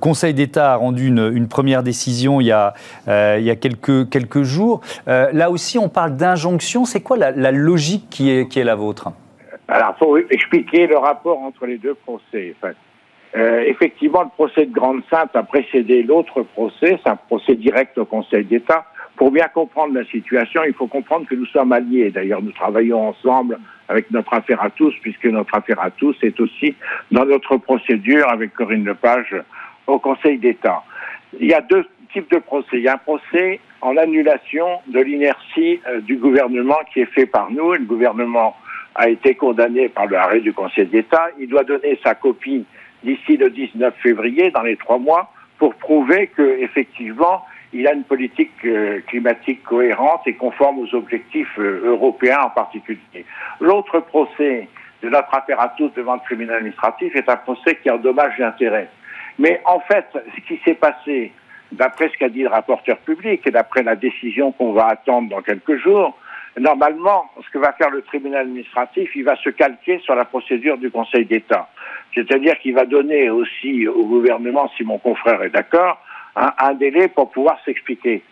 Conseil 0.00 0.34
d'État 0.34 0.72
a 0.72 0.76
rendu 0.76 1.06
une, 1.06 1.48
première 1.48 1.82
décision 1.82 2.40
il 2.40 2.46
y 2.46 2.52
a, 2.52 2.74
quelques, 3.06 4.42
jours. 4.42 4.80
là 5.06 5.50
aussi, 5.50 5.78
on 5.78 5.88
parle 5.88 6.16
d'injonction. 6.16 6.84
C'est 6.84 7.00
quoi 7.00 7.16
la, 7.16 7.52
logique 7.52 8.08
qui 8.10 8.30
est, 8.30 8.48
qui 8.48 8.58
est 8.58 8.64
la 8.64 8.74
vôtre? 8.74 9.12
Alors, 9.68 9.94
il 9.94 9.98
faut 9.98 10.18
expliquer 10.30 10.86
le 10.86 10.98
rapport 10.98 11.38
entre 11.38 11.64
les 11.66 11.78
deux 11.78 11.94
procès. 11.94 12.54
Euh, 13.36 13.64
effectivement, 13.66 14.22
le 14.22 14.28
procès 14.28 14.66
de 14.66 14.72
Grande-Sainte 14.72 15.34
a 15.34 15.42
précédé 15.42 16.02
l'autre 16.02 16.42
procès, 16.42 16.98
c'est 17.02 17.10
un 17.10 17.16
procès 17.16 17.56
direct 17.56 17.98
au 17.98 18.04
Conseil 18.04 18.44
d'État. 18.44 18.86
Pour 19.16 19.32
bien 19.32 19.48
comprendre 19.48 19.94
la 19.94 20.04
situation, 20.04 20.62
il 20.64 20.74
faut 20.74 20.86
comprendre 20.86 21.26
que 21.26 21.34
nous 21.34 21.46
sommes 21.46 21.72
alliés. 21.72 22.10
D'ailleurs, 22.10 22.42
nous 22.42 22.52
travaillons 22.52 23.08
ensemble 23.08 23.58
avec 23.88 24.10
notre 24.10 24.32
affaire 24.34 24.62
à 24.62 24.70
tous, 24.70 24.94
puisque 25.02 25.26
notre 25.26 25.54
affaire 25.54 25.80
à 25.80 25.90
tous 25.90 26.16
est 26.22 26.38
aussi 26.40 26.74
dans 27.10 27.24
notre 27.24 27.56
procédure 27.56 28.28
avec 28.28 28.54
Corinne 28.54 28.84
Lepage 28.84 29.34
au 29.86 29.98
Conseil 29.98 30.38
d'État. 30.38 30.82
Il 31.38 31.48
y 31.48 31.54
a 31.54 31.60
deux 31.60 31.84
types 32.12 32.30
de 32.30 32.38
procès. 32.38 32.68
Il 32.74 32.82
y 32.82 32.88
a 32.88 32.94
un 32.94 32.98
procès 32.98 33.60
en 33.80 33.96
annulation 33.96 34.66
de 34.86 35.00
l'inertie 35.00 35.80
euh, 35.88 36.00
du 36.00 36.16
gouvernement 36.16 36.78
qui 36.92 37.00
est 37.00 37.12
fait 37.12 37.26
par 37.26 37.50
nous. 37.50 37.72
Le 37.72 37.84
gouvernement 37.84 38.56
a 38.94 39.08
été 39.08 39.34
condamné 39.34 39.88
par 39.88 40.06
l'arrêt 40.06 40.40
du 40.40 40.52
Conseil 40.52 40.86
d'État. 40.86 41.28
Il 41.38 41.48
doit 41.48 41.64
donner 41.64 41.98
sa 42.02 42.14
copie 42.14 42.64
d'ici 43.04 43.36
le 43.36 43.50
19 43.50 43.94
février, 44.02 44.50
dans 44.50 44.62
les 44.62 44.76
trois 44.76 44.98
mois, 44.98 45.30
pour 45.58 45.74
prouver 45.74 46.30
qu'effectivement, 46.36 47.44
il 47.72 47.86
a 47.86 47.92
une 47.92 48.04
politique 48.04 48.52
euh, 48.64 49.00
climatique 49.06 49.62
cohérente 49.64 50.22
et 50.26 50.34
conforme 50.34 50.78
aux 50.78 50.94
objectifs 50.94 51.58
euh, 51.58 51.82
européens 51.84 52.40
en 52.44 52.50
particulier. 52.50 53.24
L'autre 53.60 54.00
procès 54.00 54.68
de 55.02 55.08
notre 55.08 55.34
affaire 55.34 55.60
à 55.60 55.68
tous 55.76 55.90
devant 55.94 56.14
le 56.14 56.20
tribunal 56.20 56.56
administratif 56.56 57.14
est 57.14 57.28
un 57.28 57.36
procès 57.36 57.76
qui 57.76 57.88
a 57.88 57.94
un 57.94 57.98
dommage 57.98 58.38
d'intérêt. 58.38 58.88
Mais 59.38 59.60
en 59.64 59.80
fait, 59.80 60.06
ce 60.14 60.40
qui 60.46 60.60
s'est 60.64 60.74
passé, 60.74 61.32
d'après 61.72 62.08
ce 62.08 62.16
qu'a 62.16 62.28
dit 62.28 62.42
le 62.42 62.48
rapporteur 62.48 62.98
public 62.98 63.46
et 63.46 63.50
d'après 63.50 63.82
la 63.82 63.96
décision 63.96 64.52
qu'on 64.52 64.72
va 64.72 64.86
attendre 64.86 65.28
dans 65.28 65.42
quelques 65.42 65.76
jours, 65.76 66.16
normalement, 66.58 67.30
ce 67.44 67.50
que 67.50 67.58
va 67.58 67.72
faire 67.72 67.90
le 67.90 68.02
tribunal 68.02 68.42
administratif, 68.42 69.10
il 69.16 69.24
va 69.24 69.36
se 69.36 69.50
calquer 69.50 69.98
sur 69.98 70.14
la 70.14 70.24
procédure 70.24 70.78
du 70.78 70.90
Conseil 70.90 71.24
d'État. 71.24 71.68
C'est-à-dire 72.14 72.58
qu'il 72.58 72.74
va 72.74 72.84
donner 72.84 73.30
aussi 73.30 73.86
au 73.88 74.04
gouvernement, 74.04 74.70
si 74.76 74.84
mon 74.84 74.98
confrère 74.98 75.42
est 75.42 75.50
d'accord, 75.50 75.98
un, 76.36 76.74
délai 76.74 77.08
pour 77.08 77.30
pouvoir 77.30 77.58
s'expliquer. 77.64 78.22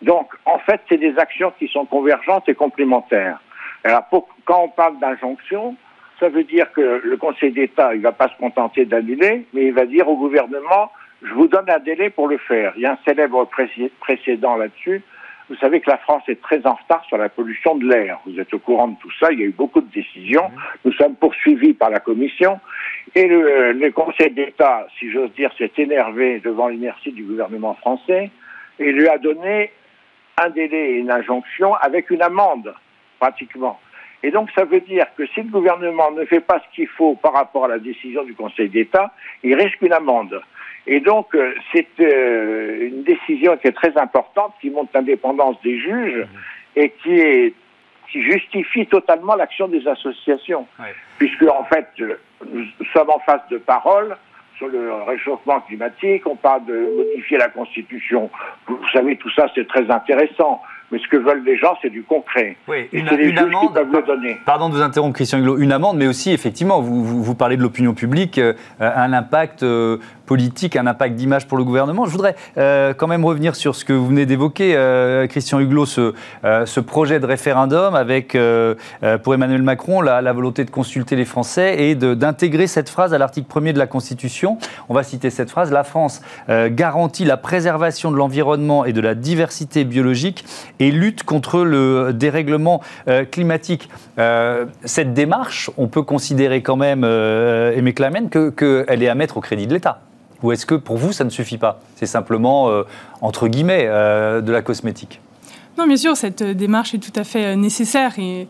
Donc, 0.00 0.32
en 0.44 0.58
fait, 0.58 0.80
c'est 0.88 0.98
des 0.98 1.16
actions 1.18 1.52
qui 1.58 1.68
sont 1.68 1.84
convergentes 1.84 2.48
et 2.48 2.54
complémentaires. 2.54 3.40
Alors, 3.84 4.04
quand 4.44 4.62
on 4.64 4.68
parle 4.68 4.98
d'injonction, 4.98 5.76
ça 6.18 6.28
veut 6.28 6.44
dire 6.44 6.72
que 6.72 7.00
le 7.04 7.16
Conseil 7.16 7.52
d'État, 7.52 7.94
il 7.94 7.98
ne 7.98 8.04
va 8.04 8.12
pas 8.12 8.28
se 8.28 8.36
contenter 8.38 8.84
d'annuler, 8.84 9.46
mais 9.52 9.66
il 9.66 9.72
va 9.72 9.86
dire 9.86 10.08
au 10.08 10.16
gouvernement, 10.16 10.90
je 11.22 11.32
vous 11.34 11.46
donne 11.46 11.68
un 11.70 11.78
délai 11.78 12.10
pour 12.10 12.28
le 12.28 12.38
faire. 12.38 12.72
Il 12.76 12.82
y 12.82 12.86
a 12.86 12.92
un 12.92 12.98
célèbre 13.04 13.48
précédent 14.00 14.56
là-dessus, 14.56 15.02
vous 15.52 15.58
savez 15.58 15.80
que 15.82 15.90
la 15.90 15.98
France 15.98 16.22
est 16.28 16.40
très 16.40 16.66
en 16.66 16.72
retard 16.72 17.04
sur 17.04 17.18
la 17.18 17.28
pollution 17.28 17.74
de 17.74 17.86
l'air. 17.86 18.18
Vous 18.24 18.40
êtes 18.40 18.54
au 18.54 18.58
courant 18.58 18.88
de 18.88 18.96
tout 18.98 19.10
ça. 19.20 19.30
Il 19.32 19.40
y 19.40 19.42
a 19.42 19.46
eu 19.46 19.52
beaucoup 19.52 19.82
de 19.82 19.92
décisions. 19.92 20.50
Nous 20.86 20.92
sommes 20.94 21.14
poursuivis 21.14 21.74
par 21.74 21.90
la 21.90 22.00
Commission. 22.00 22.58
Et 23.14 23.28
le, 23.28 23.90
Conseil 23.90 24.30
d'État, 24.30 24.86
si 24.98 25.10
j'ose 25.10 25.30
dire, 25.34 25.52
s'est 25.58 25.72
énervé 25.76 26.40
devant 26.40 26.68
l'inertie 26.68 27.12
du 27.12 27.22
gouvernement 27.22 27.74
français 27.74 28.30
et 28.78 28.92
lui 28.92 29.06
a 29.08 29.18
donné 29.18 29.72
un 30.42 30.48
délai 30.48 30.92
et 30.92 30.94
une 30.94 31.10
injonction 31.10 31.74
avec 31.74 32.08
une 32.08 32.22
amende, 32.22 32.74
pratiquement. 33.20 33.78
Et 34.22 34.30
donc, 34.30 34.48
ça 34.54 34.64
veut 34.64 34.80
dire 34.80 35.04
que 35.18 35.26
si 35.26 35.42
le 35.42 35.50
gouvernement 35.50 36.12
ne 36.12 36.24
fait 36.24 36.40
pas 36.40 36.60
ce 36.60 36.74
qu'il 36.74 36.88
faut 36.88 37.16
par 37.16 37.34
rapport 37.34 37.66
à 37.66 37.68
la 37.68 37.78
décision 37.78 38.24
du 38.24 38.34
Conseil 38.34 38.70
d'État, 38.70 39.12
il 39.42 39.54
risque 39.54 39.82
une 39.82 39.92
amende. 39.92 40.40
Et 40.86 41.00
donc, 41.00 41.34
euh, 41.34 41.54
c'est 41.72 41.86
euh, 42.00 42.88
une 42.88 43.04
décision 43.04 43.56
qui 43.56 43.68
est 43.68 43.72
très 43.72 43.96
importante, 43.96 44.54
qui 44.60 44.70
montre 44.70 44.90
l'indépendance 44.94 45.56
des 45.62 45.78
juges 45.78 46.26
et 46.74 46.90
qui 47.02 47.14
est 47.14 47.54
qui 48.10 48.22
justifie 48.22 48.86
totalement 48.86 49.34
l'action 49.34 49.68
des 49.68 49.88
associations. 49.88 50.66
Puisque, 51.18 51.44
en 51.44 51.64
fait, 51.64 51.86
nous 51.98 52.66
sommes 52.92 53.08
en 53.08 53.18
face 53.20 53.40
de 53.50 53.56
paroles 53.56 54.16
sur 54.58 54.68
le 54.68 54.92
réchauffement 55.04 55.60
climatique, 55.60 56.26
on 56.26 56.36
parle 56.36 56.66
de 56.66 56.94
modifier 56.94 57.38
la 57.38 57.48
Constitution. 57.48 58.30
Vous 58.66 58.88
savez, 58.92 59.16
tout 59.16 59.30
ça, 59.30 59.46
c'est 59.54 59.66
très 59.66 59.90
intéressant. 59.90 60.62
Mais 60.92 60.98
ce 60.98 61.08
que 61.08 61.16
veulent 61.16 61.42
les 61.42 61.56
gens, 61.56 61.74
c'est 61.80 61.88
du 61.88 62.02
concret. 62.02 62.54
Oui, 62.68 62.86
une, 62.92 63.08
une 63.18 63.38
amende. 63.38 63.74
Le 63.74 64.06
donner. 64.06 64.38
Pardon 64.44 64.68
de 64.68 64.74
vous 64.74 64.82
interrompre, 64.82 65.14
Christian 65.14 65.38
Hulot. 65.38 65.56
Une 65.56 65.72
amende, 65.72 65.96
mais 65.96 66.06
aussi, 66.06 66.32
effectivement, 66.32 66.82
vous, 66.82 67.22
vous, 67.22 67.34
parlez 67.34 67.56
de 67.56 67.62
l'opinion 67.62 67.94
publique, 67.94 68.36
euh, 68.36 68.52
un 68.78 69.14
impact 69.14 69.62
euh, 69.62 69.96
politique, 70.26 70.76
un 70.76 70.86
impact 70.86 71.14
d'image 71.14 71.48
pour 71.48 71.56
le 71.56 71.64
gouvernement. 71.64 72.04
Je 72.04 72.10
voudrais 72.10 72.36
euh, 72.58 72.92
quand 72.92 73.06
même 73.06 73.24
revenir 73.24 73.56
sur 73.56 73.74
ce 73.74 73.86
que 73.86 73.94
vous 73.94 74.06
venez 74.06 74.26
d'évoquer, 74.26 74.76
Christian 75.30 75.60
Huglot, 75.60 75.86
ce, 75.86 76.12
ce, 76.42 76.80
projet 76.80 77.20
de 77.20 77.26
référendum 77.26 77.94
avec, 77.94 78.36
pour 79.22 79.34
Emmanuel 79.34 79.62
Macron, 79.62 80.02
la, 80.02 80.32
volonté 80.32 80.64
de 80.64 80.70
consulter 80.70 81.16
les 81.16 81.24
Français 81.24 81.82
et 81.82 81.94
d'intégrer 81.94 82.66
cette 82.66 82.90
phrase 82.90 83.14
à 83.14 83.18
l'article 83.18 83.50
1er 83.50 83.72
de 83.72 83.78
la 83.78 83.86
Constitution. 83.86 84.58
On 84.88 84.94
va 84.94 85.02
citer 85.02 85.30
cette 85.30 85.50
phrase. 85.50 85.72
La 85.72 85.84
France 85.84 86.22
garantit 86.48 87.24
la 87.24 87.36
préservation 87.36 88.10
de 88.10 88.16
l'environnement 88.16 88.84
et 88.84 88.92
de 88.92 89.00
la 89.00 89.14
diversité 89.14 89.84
biologique 89.84 90.44
et 90.82 90.90
lutte 90.90 91.22
contre 91.22 91.64
le 91.64 92.12
dérèglement 92.12 92.80
climatique. 93.30 93.88
cette 94.84 95.14
démarche, 95.14 95.70
on 95.76 95.88
peut 95.88 96.02
considérer 96.02 96.62
quand 96.62 96.76
même, 96.76 97.04
Aimé 97.04 97.92
Clamène, 97.92 98.30
qu'elle 98.30 99.02
est 99.02 99.08
à 99.08 99.14
mettre 99.14 99.36
au 99.36 99.40
crédit 99.40 99.66
de 99.66 99.74
l'État. 99.74 100.00
Ou 100.42 100.52
est-ce 100.52 100.66
que 100.66 100.74
pour 100.74 100.96
vous, 100.96 101.12
ça 101.12 101.24
ne 101.24 101.30
suffit 101.30 101.58
pas? 101.58 101.80
C'est 101.96 102.06
simplement, 102.06 102.68
euh, 102.68 102.82
entre 103.20 103.48
guillemets, 103.48 103.86
euh, 103.86 104.40
de 104.40 104.52
la 104.52 104.62
cosmétique 104.62 105.20
non, 105.78 105.86
bien 105.86 105.96
sûr, 105.96 106.18
cette 106.18 106.42
démarche 106.42 106.92
est 106.92 106.98
tout 106.98 107.18
à 107.18 107.24
fait 107.24 107.46
euh, 107.46 107.56
nécessaire 107.56 108.12
et, 108.18 108.46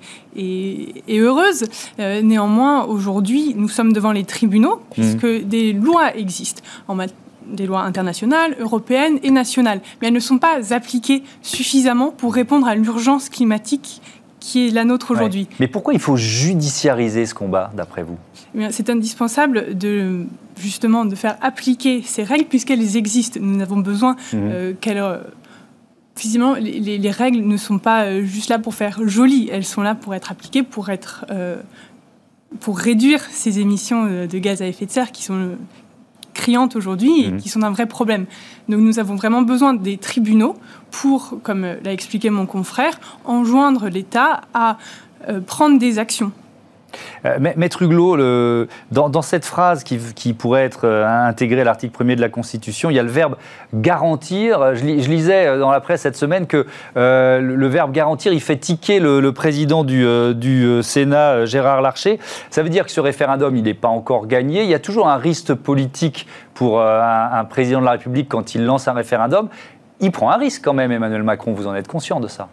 heureuse. 1.09 1.67
néanmoins, 1.97 2.85
aujourd'hui, 2.87 3.55
nous 3.57 3.69
sommes 3.69 3.93
devant 3.93 4.11
les 4.11 4.25
tribunaux, 4.25 4.79
mmh. 4.79 4.91
puisque 4.91 5.45
des 5.45 5.73
lois 5.73 6.17
existent, 6.17 6.63
en 6.89 6.97
des 7.47 7.67
lois 7.67 7.83
internationales, 7.83 8.57
européennes 8.59 9.19
et 9.23 9.31
nationales, 9.31 9.81
mais 10.01 10.09
elles 10.09 10.15
ne 10.15 10.21
sont 10.21 10.39
pas 10.39 10.73
appliquées 10.73 11.23
suffisamment 11.43 12.11
pour 12.11 12.35
répondre 12.35 12.67
à 12.67 12.75
l'urgence 12.75 13.29
climatique 13.29 14.01
qui 14.43 14.67
est 14.67 14.71
la 14.71 14.85
nôtre 14.85 15.13
aujourd'hui. 15.13 15.47
Mais 15.61 15.69
pourquoi 15.69 15.95
il 15.95 16.01
faut 16.01 16.17
judiciariser 16.17 17.27
ce 17.27 17.35
combat, 17.35 17.71
d'après 17.75 18.03
vous? 18.03 18.19
Eh 18.59 18.73
C'est 18.73 18.91
indispensable 18.91 19.79
de 19.79 20.27
justement 20.59 21.05
de 21.05 21.15
faire 21.15 21.37
appliquer 21.41 22.03
ces 22.03 22.25
règles 22.25 22.45
puisqu'elles 22.45 22.97
existent. 22.97 23.39
Nous 23.41 23.57
n'avons 23.57 23.79
besoin 23.79 24.13
mmh. 24.13 24.37
euh, 24.37 24.73
qu'elles 24.81 24.99
euh, 24.99 25.19
Finalement, 26.15 26.55
les, 26.55 27.11
règles 27.11 27.41
ne 27.41 27.57
sont 27.57 27.79
pas 27.79 28.05
euh, 28.05 28.23
juste 28.23 28.51
là 28.51 28.59
pour 28.59 28.75
faire 28.75 29.01
joli, 29.09 29.49
elles 29.51 29.65
sont 29.65 29.81
là 29.81 29.95
pour 29.95 30.15
être 30.15 30.31
appliquées, 30.31 30.63
pour 30.63 30.91
être, 30.91 31.25
pour 32.61 32.79
réduire 32.79 33.23
ces 33.31 33.61
émissions 33.61 34.27
de 34.27 34.39
gaz 34.39 34.61
à 34.61 34.67
effet 34.67 34.85
de 34.85 34.91
serre 34.91 35.11
qui 35.11 35.23
sont 35.23 35.53
criantes 36.35 36.77
aujourd'hui 36.77 37.25
et 37.25 37.31
mmh. 37.31 37.37
qui 37.39 37.49
sont 37.49 37.63
un 37.63 37.71
vrai 37.71 37.87
problème. 37.87 38.27
Donc 38.69 38.81
nous 38.81 38.99
avons 38.99 39.17
vraiment 39.17 39.43
besoin 39.43 39.75
des 39.75 39.99
tribunaux 39.99 40.57
pour, 40.91 41.39
comme 41.43 41.63
l'a 41.63 41.93
expliqué 41.93 42.31
mon 42.31 42.47
confrère, 42.47 42.99
enjoindre 43.25 43.89
l'État 43.89 44.43
à 44.55 44.79
prendre 45.47 45.79
des 45.79 45.99
actions 45.99 46.33
euh, 47.25 47.39
Maître 47.57 47.83
Huglot, 47.83 48.17
dans, 48.91 49.23
cette 49.23 49.45
phrase 49.45 49.85
qui, 49.85 50.33
pourrait 50.33 50.65
être 50.65 50.87
euh, 50.87 51.07
intégrée 51.07 51.61
à 51.61 51.65
l'article 51.65 52.03
1er 52.03 52.17
de 52.17 52.21
la 52.21 52.29
Constitution, 52.29 52.91
il 52.91 52.97
y 52.97 52.99
a 52.99 53.03
le 53.03 53.09
verbe 53.09 53.37
garantir. 53.75 54.75
Je, 54.75 54.85
lisais 54.85 55.47
euh, 55.47 55.59
dans 55.59 55.71
la 55.71 55.81
presse 55.81 56.03
cette 56.03 56.17
semaine 56.17 56.47
que 56.47 56.67
le, 56.97 57.67
verbe 57.67 57.93
garantir, 57.93 58.33
il 58.33 58.41
fait 58.41 58.57
tiquer 58.57 59.01
le, 59.01 59.33
président 59.33 59.85
du, 59.85 60.83
Sénat, 60.83 61.45
Gérard 61.47 61.83
Larcher. 61.83 62.19
Ça 62.51 62.63
veut 62.63 62.69
dire 62.69 62.85
que 62.85 62.91
ce 62.91 63.01
référendum, 63.01 63.57
il 63.57 63.65
n'est 63.65 63.75
pas 63.75 63.89
encore 63.89 64.27
gagné. 64.27 64.63
Il 64.63 64.69
y 64.69 64.75
a 64.75 64.79
toujours 64.79 65.09
un 65.09 65.17
risque 65.17 65.55
politique 65.55 66.27
pour 66.55 66.81
un, 66.81 67.45
président 67.49 67.81
de 67.81 67.87
la 67.87 67.93
République 67.93 68.29
quand 68.29 68.55
il 68.55 68.65
lance 68.65 68.89
un 68.89 68.93
référendum. 68.93 69.49
Il 70.01 70.11
prend 70.11 70.31
un 70.31 70.37
risque 70.37 70.63
quand 70.65 70.75
même, 70.75 70.93
Emmanuel 70.93 71.23
Macron. 71.23 71.53
Vous 71.53 71.67
en 71.67 71.75
êtes 71.75 71.89
conscient 71.89 72.21
de 72.21 72.29
ça? 72.29 72.49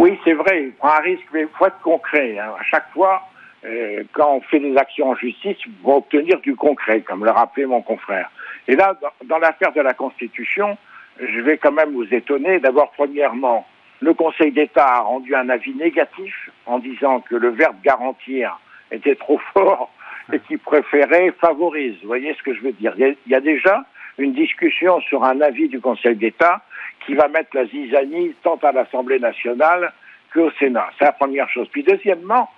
Oui, 0.00 0.18
c'est 0.24 0.32
vrai, 0.32 0.62
il 0.62 0.72
prend 0.72 0.88
un 0.88 1.02
risque, 1.02 1.26
mais 1.34 1.42
il 1.42 1.48
faut 1.58 1.66
être 1.66 1.78
concret. 1.82 2.38
Hein. 2.38 2.52
À 2.58 2.62
chaque 2.62 2.90
fois, 2.94 3.20
euh, 3.64 4.04
quand 4.12 4.36
on 4.36 4.40
fait 4.40 4.58
des 4.58 4.76
actions 4.76 5.10
en 5.10 5.14
justice, 5.16 5.58
pour 5.82 5.96
obtenir 5.96 6.40
du 6.40 6.56
concret, 6.56 7.02
comme 7.02 7.24
le 7.24 7.30
rappelait 7.30 7.66
mon 7.66 7.82
confrère. 7.82 8.30
Et 8.68 8.76
là, 8.76 8.94
dans, 9.24 9.38
l'affaire 9.38 9.72
de 9.72 9.80
la 9.80 9.94
Constitution, 9.94 10.78
je 11.18 11.40
vais 11.40 11.58
quand 11.58 11.72
même 11.72 11.92
vous 11.92 12.06
étonner. 12.14 12.58
D'abord, 12.60 12.92
premièrement, 12.92 13.66
le 14.00 14.14
Conseil 14.14 14.52
d'État 14.52 14.86
a 14.86 15.00
rendu 15.00 15.34
un 15.34 15.48
avis 15.50 15.74
négatif 15.74 16.50
en 16.66 16.78
disant 16.78 17.20
que 17.20 17.36
le 17.36 17.50
verbe 17.50 17.76
garantir 17.82 18.58
était 18.90 19.14
trop 19.14 19.38
fort 19.52 19.92
et 20.32 20.38
qu'il 20.40 20.58
préférait 20.58 21.32
favorise. 21.40 21.96
Vous 22.02 22.08
voyez 22.08 22.34
ce 22.34 22.42
que 22.42 22.54
je 22.54 22.62
veux 22.62 22.72
dire? 22.72 22.94
Il 22.96 23.16
y, 23.26 23.34
a, 23.34 23.40
déjà 23.40 23.84
une 24.16 24.32
discussion 24.32 25.00
sur 25.02 25.24
un 25.24 25.40
avis 25.40 25.68
du 25.68 25.80
Conseil 25.80 26.16
d'État 26.16 26.62
qui 27.04 27.14
va 27.14 27.28
mettre 27.28 27.54
la 27.54 27.66
zizanie 27.66 28.34
tant 28.42 28.56
à 28.62 28.72
l'Assemblée 28.72 29.18
nationale 29.18 29.92
qu'au 30.32 30.50
Sénat. 30.52 30.90
C'est 30.98 31.04
la 31.04 31.12
première 31.12 31.48
chose. 31.50 31.68
Puis 31.72 31.82
deuxièmement, 31.82 32.48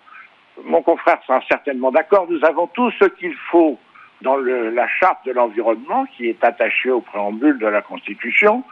mon 0.65 0.83
confrère 0.83 1.19
sera 1.27 1.41
certainement 1.49 1.91
d'accord, 1.91 2.27
nous 2.29 2.45
avons 2.45 2.67
tout 2.69 2.91
ce 2.93 3.05
qu'il 3.07 3.35
faut 3.51 3.79
dans 4.21 4.37
la 4.37 4.87
charte 4.87 5.27
de 5.27 5.33
l'environnement 5.33 6.07
qui 6.17 6.29
est 6.29 6.45
attachée 6.45 6.91
au 6.91 7.01
préambule 7.01 7.59
de 7.59 7.67
la 7.67 7.83
Constitution. 7.83 8.62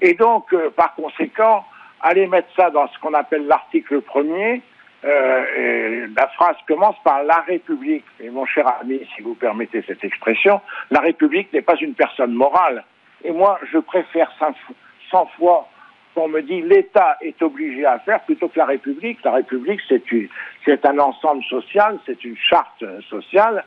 Et 0.00 0.14
donc, 0.14 0.52
euh, 0.52 0.70
par 0.70 0.94
conséquent, 0.94 1.64
aller 2.00 2.26
mettre 2.26 2.48
ça 2.56 2.70
dans 2.70 2.88
ce 2.88 2.98
qu'on 2.98 3.14
appelle 3.14 3.46
l'article 3.46 4.00
premier, 4.00 4.62
euh, 5.04 6.06
la 6.16 6.26
phrase 6.28 6.56
commence 6.66 6.96
par 7.04 7.22
la 7.22 7.40
République. 7.46 8.04
Et 8.20 8.30
mon 8.30 8.46
cher 8.46 8.66
ami, 8.80 9.00
si 9.14 9.22
vous 9.22 9.34
permettez 9.34 9.84
cette 9.86 10.02
expression, 10.02 10.60
la 10.90 11.00
République 11.00 11.52
n'est 11.52 11.62
pas 11.62 11.76
une 11.76 11.94
personne 11.94 12.32
morale. 12.32 12.84
Et 13.24 13.30
moi, 13.30 13.58
je 13.72 13.78
préfère 13.78 14.30
100 15.10 15.26
fois 15.38 15.68
qu'on 16.16 16.28
me 16.28 16.40
dit 16.40 16.62
l'État 16.62 17.18
est 17.20 17.40
obligé 17.42 17.84
à 17.84 17.98
faire 17.98 18.20
plutôt 18.22 18.48
que 18.48 18.58
la 18.58 18.64
République. 18.64 19.22
La 19.22 19.32
République, 19.32 19.80
c'est 20.64 20.86
un 20.86 20.98
ensemble 20.98 21.44
social, 21.44 21.98
c'est 22.06 22.24
une 22.24 22.38
charte 22.38 22.82
sociale, 23.10 23.62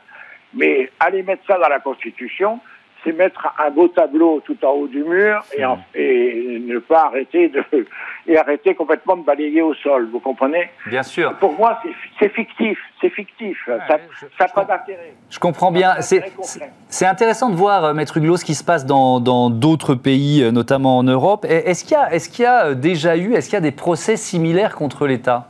mais 0.52 0.90
aller 0.98 1.22
mettre 1.22 1.46
ça 1.46 1.58
dans 1.58 1.68
la 1.68 1.78
Constitution, 1.78 2.58
c'est 3.04 3.12
mettre 3.12 3.52
un 3.58 3.70
beau 3.70 3.88
tableau 3.88 4.40
tout 4.44 4.56
en 4.64 4.70
haut 4.72 4.86
du 4.86 5.02
mur 5.02 5.42
et, 5.56 5.62
et, 5.94 6.58
ne 6.60 6.78
pas 6.78 7.06
arrêter 7.06 7.48
de 7.48 7.64
et 8.26 8.36
arrêter 8.36 8.74
complètement 8.74 9.16
de 9.16 9.24
balayer 9.24 9.62
au 9.62 9.74
sol. 9.74 10.08
Vous 10.12 10.20
comprenez? 10.20 10.70
Bien 10.86 11.02
sûr. 11.02 11.34
Pour 11.36 11.52
moi, 11.54 11.80
c'est 12.18 12.28
fictif. 12.28 12.78
C'est 13.00 13.10
fictif. 13.10 13.58
ça 13.66 13.98
n'a 14.40 14.48
pas 14.48 14.64
d'intérêt. 14.64 15.14
Je 15.30 15.38
comprends 15.38 15.72
bien. 15.72 15.94
C'est 16.00 17.06
intéressant 17.06 17.50
de 17.50 17.56
voir, 17.56 17.84
euh, 17.84 17.94
Maître 17.94 18.18
Huglot, 18.18 18.36
ce 18.36 18.44
qui 18.44 18.54
se 18.54 18.64
passe 18.64 18.84
dans 18.84 19.50
d'autres 19.50 19.94
pays, 19.94 20.42
euh, 20.42 20.50
notamment 20.50 20.98
en 20.98 21.02
Europe. 21.02 21.46
Est-ce 21.48 21.84
qu'il 21.84 21.96
y, 21.96 22.14
est 22.14 22.30
qu'il 22.30 22.44
y, 22.44 22.46
a 22.46 22.66
euh, 22.66 22.74
déjà 22.74 23.16
eu, 23.16 23.34
est-ce 23.34 23.48
qu'il 23.48 23.54
y 23.54 23.58
a 23.58 23.62
des 23.62 23.72
procès 23.72 24.16
similaires 24.16 24.76
contre 24.76 25.06
l'État? 25.06 25.48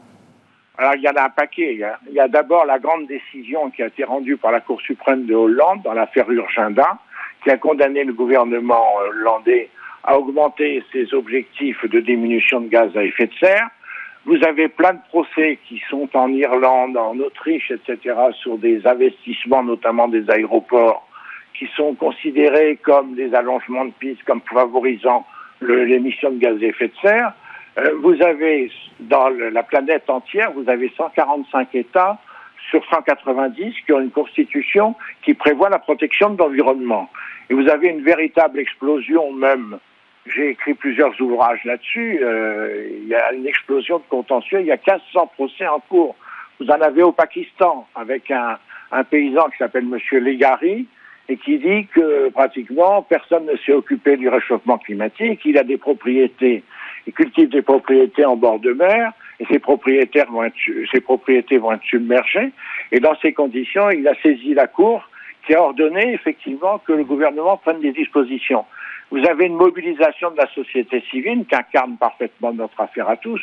Alors, 0.78 0.94
il 0.94 1.02
y 1.02 1.08
en 1.08 1.14
a 1.14 1.24
un 1.24 1.30
paquet. 1.30 1.74
Il 1.74 2.14
y 2.14 2.20
a, 2.20 2.24
a 2.24 2.28
d'abord 2.28 2.64
la 2.64 2.78
grande 2.78 3.06
décision 3.06 3.70
qui 3.70 3.82
a 3.82 3.86
été 3.86 4.04
rendue 4.04 4.36
par 4.36 4.52
la 4.52 4.60
Cour 4.60 4.80
suprême 4.80 5.26
de 5.26 5.34
Hollande 5.34 5.82
dans 5.82 5.92
l'affaire 5.92 6.30
Urgenda, 6.30 6.98
qui 7.42 7.50
a 7.50 7.56
condamné 7.56 8.04
le 8.04 8.12
gouvernement 8.12 8.96
hollandais 8.96 9.68
à 10.04 10.18
augmenter 10.18 10.82
ses 10.92 11.12
objectifs 11.14 11.84
de 11.84 12.00
diminution 12.00 12.60
de 12.60 12.68
gaz 12.68 12.96
à 12.96 13.04
effet 13.04 13.26
de 13.26 13.34
serre. 13.34 13.68
Vous 14.26 14.38
avez 14.46 14.68
plein 14.68 14.94
de 14.94 15.00
procès 15.08 15.58
qui 15.66 15.80
sont 15.88 16.08
en 16.14 16.28
Irlande, 16.32 16.96
en 16.96 17.18
Autriche, 17.18 17.70
etc., 17.70 18.14
sur 18.42 18.58
des 18.58 18.86
investissements, 18.86 19.62
notamment 19.62 20.08
des 20.08 20.28
aéroports, 20.30 21.06
qui 21.54 21.66
sont 21.74 21.94
considérés 21.94 22.76
comme 22.82 23.14
des 23.14 23.34
allongements 23.34 23.86
de 23.86 23.92
pistes, 23.98 24.22
comme 24.24 24.42
favorisant 24.42 25.26
l'émission 25.62 26.30
de 26.30 26.38
gaz 26.38 26.56
à 26.62 26.66
effet 26.66 26.88
de 26.88 27.08
serre. 27.08 27.32
Euh, 27.78 27.94
vous 28.02 28.20
avez, 28.22 28.70
dans 29.00 29.28
la 29.28 29.62
planète 29.62 30.08
entière, 30.10 30.52
vous 30.52 30.68
avez 30.68 30.92
145 30.96 31.74
États 31.74 32.18
sur 32.70 32.84
190 32.88 33.74
qui 33.84 33.92
ont 33.92 34.00
une 34.00 34.10
constitution 34.10 34.94
qui 35.22 35.34
prévoit 35.34 35.68
la 35.68 35.78
protection 35.78 36.30
de 36.30 36.38
l'environnement. 36.38 37.10
Et 37.48 37.54
vous 37.54 37.68
avez 37.68 37.88
une 37.88 38.02
véritable 38.02 38.58
explosion 38.58 39.32
même. 39.32 39.78
J'ai 40.26 40.50
écrit 40.50 40.74
plusieurs 40.74 41.20
ouvrages 41.20 41.64
là-dessus. 41.64 42.20
Euh, 42.22 42.88
il 43.02 43.08
y 43.08 43.14
a 43.14 43.32
une 43.32 43.46
explosion 43.46 43.98
de 43.98 44.04
contentieux. 44.08 44.60
Il 44.60 44.66
y 44.66 44.72
a 44.72 44.76
1500 44.76 45.32
procès 45.34 45.66
en 45.66 45.80
cours. 45.80 46.14
Vous 46.60 46.66
en 46.66 46.80
avez 46.80 47.02
au 47.02 47.12
Pakistan 47.12 47.88
avec 47.94 48.30
un, 48.30 48.58
un 48.92 49.04
paysan 49.04 49.48
qui 49.50 49.58
s'appelle 49.58 49.86
Monsieur 49.86 50.20
Legari 50.20 50.86
et 51.28 51.36
qui 51.36 51.58
dit 51.58 51.86
que 51.94 52.28
pratiquement 52.30 53.02
personne 53.02 53.46
ne 53.46 53.56
s'est 53.64 53.72
occupé 53.72 54.16
du 54.16 54.28
réchauffement 54.28 54.78
climatique. 54.78 55.40
Il 55.44 55.58
a 55.58 55.64
des 55.64 55.78
propriétés, 55.78 56.62
il 57.06 57.12
cultive 57.12 57.48
des 57.48 57.62
propriétés 57.62 58.24
en 58.24 58.36
bord 58.36 58.58
de 58.58 58.72
mer 58.72 59.12
et 59.40 59.46
ses 59.46 59.58
propriétaires 59.58 60.30
vont 60.30 60.44
être, 60.44 60.54
ses 60.92 61.00
propriétés 61.00 61.58
vont 61.58 61.72
être 61.72 61.84
submergées. 61.84 62.52
Et 62.92 63.00
dans 63.00 63.16
ces 63.22 63.32
conditions, 63.32 63.90
il 63.90 64.06
a 64.06 64.14
saisi 64.22 64.54
la 64.54 64.66
Cour 64.66 65.08
qui 65.46 65.54
a 65.54 65.62
ordonné 65.62 66.12
effectivement 66.12 66.78
que 66.78 66.92
le 66.92 67.04
gouvernement 67.04 67.56
prenne 67.56 67.80
des 67.80 67.92
dispositions. 67.92 68.64
Vous 69.10 69.26
avez 69.26 69.46
une 69.46 69.56
mobilisation 69.56 70.30
de 70.30 70.36
la 70.36 70.46
société 70.54 71.02
civile 71.10 71.44
qui 71.46 71.56
incarne 71.56 71.96
parfaitement 71.96 72.52
notre 72.52 72.80
affaire 72.80 73.08
à 73.08 73.16
tous. 73.16 73.40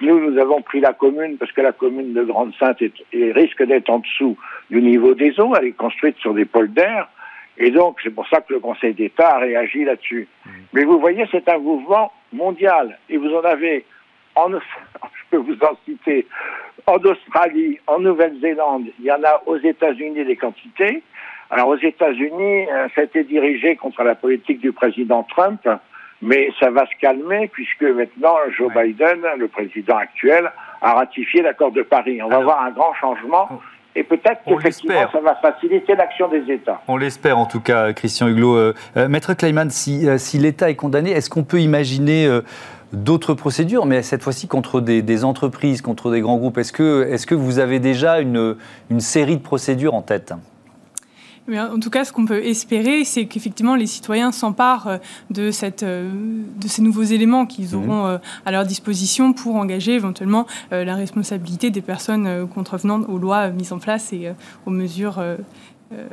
Nous, 0.00 0.30
nous 0.30 0.38
avons 0.38 0.60
pris 0.60 0.80
la 0.80 0.92
commune 0.92 1.38
parce 1.38 1.52
que 1.52 1.62
la 1.62 1.72
commune 1.72 2.12
de 2.12 2.24
Grande-Sainte 2.24 2.82
risque 3.12 3.62
d'être 3.62 3.88
en 3.88 4.00
dessous 4.00 4.36
du 4.70 4.82
niveau 4.82 5.14
des 5.14 5.38
eaux. 5.40 5.54
Elle 5.56 5.68
est 5.68 5.72
construite 5.72 6.18
sur 6.18 6.34
des 6.34 6.44
pôles 6.44 6.72
d'air. 6.72 7.08
Et 7.56 7.70
donc, 7.70 7.98
c'est 8.02 8.14
pour 8.14 8.28
ça 8.28 8.40
que 8.40 8.52
le 8.52 8.60
Conseil 8.60 8.92
d'État 8.92 9.36
a 9.36 9.38
réagi 9.38 9.84
là-dessus. 9.84 10.28
Mmh. 10.44 10.50
Mais 10.74 10.84
vous 10.84 11.00
voyez, 11.00 11.24
c'est 11.32 11.48
un 11.48 11.58
mouvement 11.58 12.12
mondial. 12.32 12.98
Et 13.08 13.16
vous 13.16 13.34
en 13.34 13.42
avez 13.42 13.84
en, 14.38 14.50
je 14.50 15.24
peux 15.30 15.36
vous 15.38 15.58
en 15.62 15.76
citer, 15.84 16.26
en 16.86 16.96
Australie, 16.96 17.78
en 17.86 17.98
Nouvelle-Zélande, 18.00 18.86
il 18.98 19.04
y 19.04 19.12
en 19.12 19.22
a 19.24 19.42
aux 19.46 19.58
États-Unis 19.58 20.24
des 20.24 20.36
quantités. 20.36 21.02
Alors 21.50 21.68
aux 21.68 21.76
États-Unis, 21.76 22.66
euh, 22.70 22.88
ça 22.94 23.02
a 23.02 23.04
été 23.04 23.24
dirigé 23.24 23.76
contre 23.76 24.02
la 24.02 24.14
politique 24.14 24.60
du 24.60 24.72
président 24.72 25.22
Trump, 25.24 25.60
mais 26.20 26.50
ça 26.60 26.70
va 26.70 26.86
se 26.86 26.98
calmer 27.00 27.48
puisque 27.48 27.82
maintenant 27.82 28.36
Joe 28.56 28.72
Biden, 28.74 29.20
le 29.36 29.48
président 29.48 29.96
actuel, 29.96 30.50
a 30.80 30.92
ratifié 30.94 31.42
l'accord 31.42 31.72
de 31.72 31.82
Paris. 31.82 32.22
On 32.22 32.28
va 32.28 32.40
voir 32.40 32.62
un 32.62 32.70
grand 32.70 32.94
changement. 32.94 33.48
Et 33.96 34.04
peut-être 34.04 34.42
qu'effectivement, 34.46 35.10
ça 35.10 35.20
va 35.20 35.34
faciliter 35.36 35.96
l'action 35.96 36.28
des 36.28 36.52
États. 36.52 36.80
On 36.86 36.96
l'espère 36.96 37.36
en 37.36 37.46
tout 37.46 37.60
cas, 37.60 37.92
Christian 37.92 38.28
Huglot. 38.28 38.56
Euh, 38.56 38.74
euh, 38.96 39.08
Maître 39.08 39.34
Kleiman, 39.34 39.70
si, 39.70 40.06
si 40.18 40.38
l'État 40.38 40.70
est 40.70 40.76
condamné, 40.76 41.10
est-ce 41.10 41.28
qu'on 41.28 41.42
peut 41.42 41.60
imaginer 41.60 42.28
d'autres 42.92 43.34
procédures, 43.34 43.86
mais 43.86 44.02
cette 44.02 44.22
fois-ci 44.22 44.46
contre 44.46 44.80
des, 44.80 45.24
entreprises, 45.24 45.82
contre 45.82 46.10
des 46.10 46.20
grands 46.20 46.38
groupes 46.38 46.58
Est-ce 46.58 46.72
que, 46.72 47.08
est 47.10 47.24
que 47.26 47.34
vous 47.34 47.58
avez 47.58 47.80
déjà 47.80 48.20
une, 48.20 48.56
une 48.90 49.00
série 49.00 49.36
de 49.36 49.42
procédures 49.42 49.94
en 49.94 50.02
tête? 50.02 50.32
En 51.56 51.80
tout 51.80 51.88
cas, 51.88 52.04
ce 52.04 52.12
qu'on 52.12 52.26
peut 52.26 52.44
espérer, 52.44 53.04
c'est 53.04 53.24
qu'effectivement 53.24 53.74
les 53.74 53.86
citoyens 53.86 54.32
s'emparent 54.32 54.88
euh, 54.88 54.98
de, 55.30 55.50
cette, 55.50 55.82
euh, 55.82 56.10
de 56.60 56.68
ces 56.68 56.82
nouveaux 56.82 57.04
éléments 57.04 57.46
qu'ils 57.46 57.74
mhm. 57.74 57.90
auront 57.90 58.06
euh, 58.06 58.18
à 58.44 58.50
leur 58.50 58.66
disposition 58.66 59.32
pour 59.32 59.56
engager 59.56 59.94
éventuellement 59.94 60.46
la 60.70 60.94
responsabilité 60.94 61.70
des 61.70 61.80
personnes 61.80 62.46
contrevenantes 62.48 63.06
aux 63.08 63.18
lois 63.18 63.48
mises 63.48 63.72
en 63.72 63.78
place 63.78 64.12
et 64.12 64.32
aux 64.66 64.70
mesures 64.70 65.22
euh, 65.94 66.06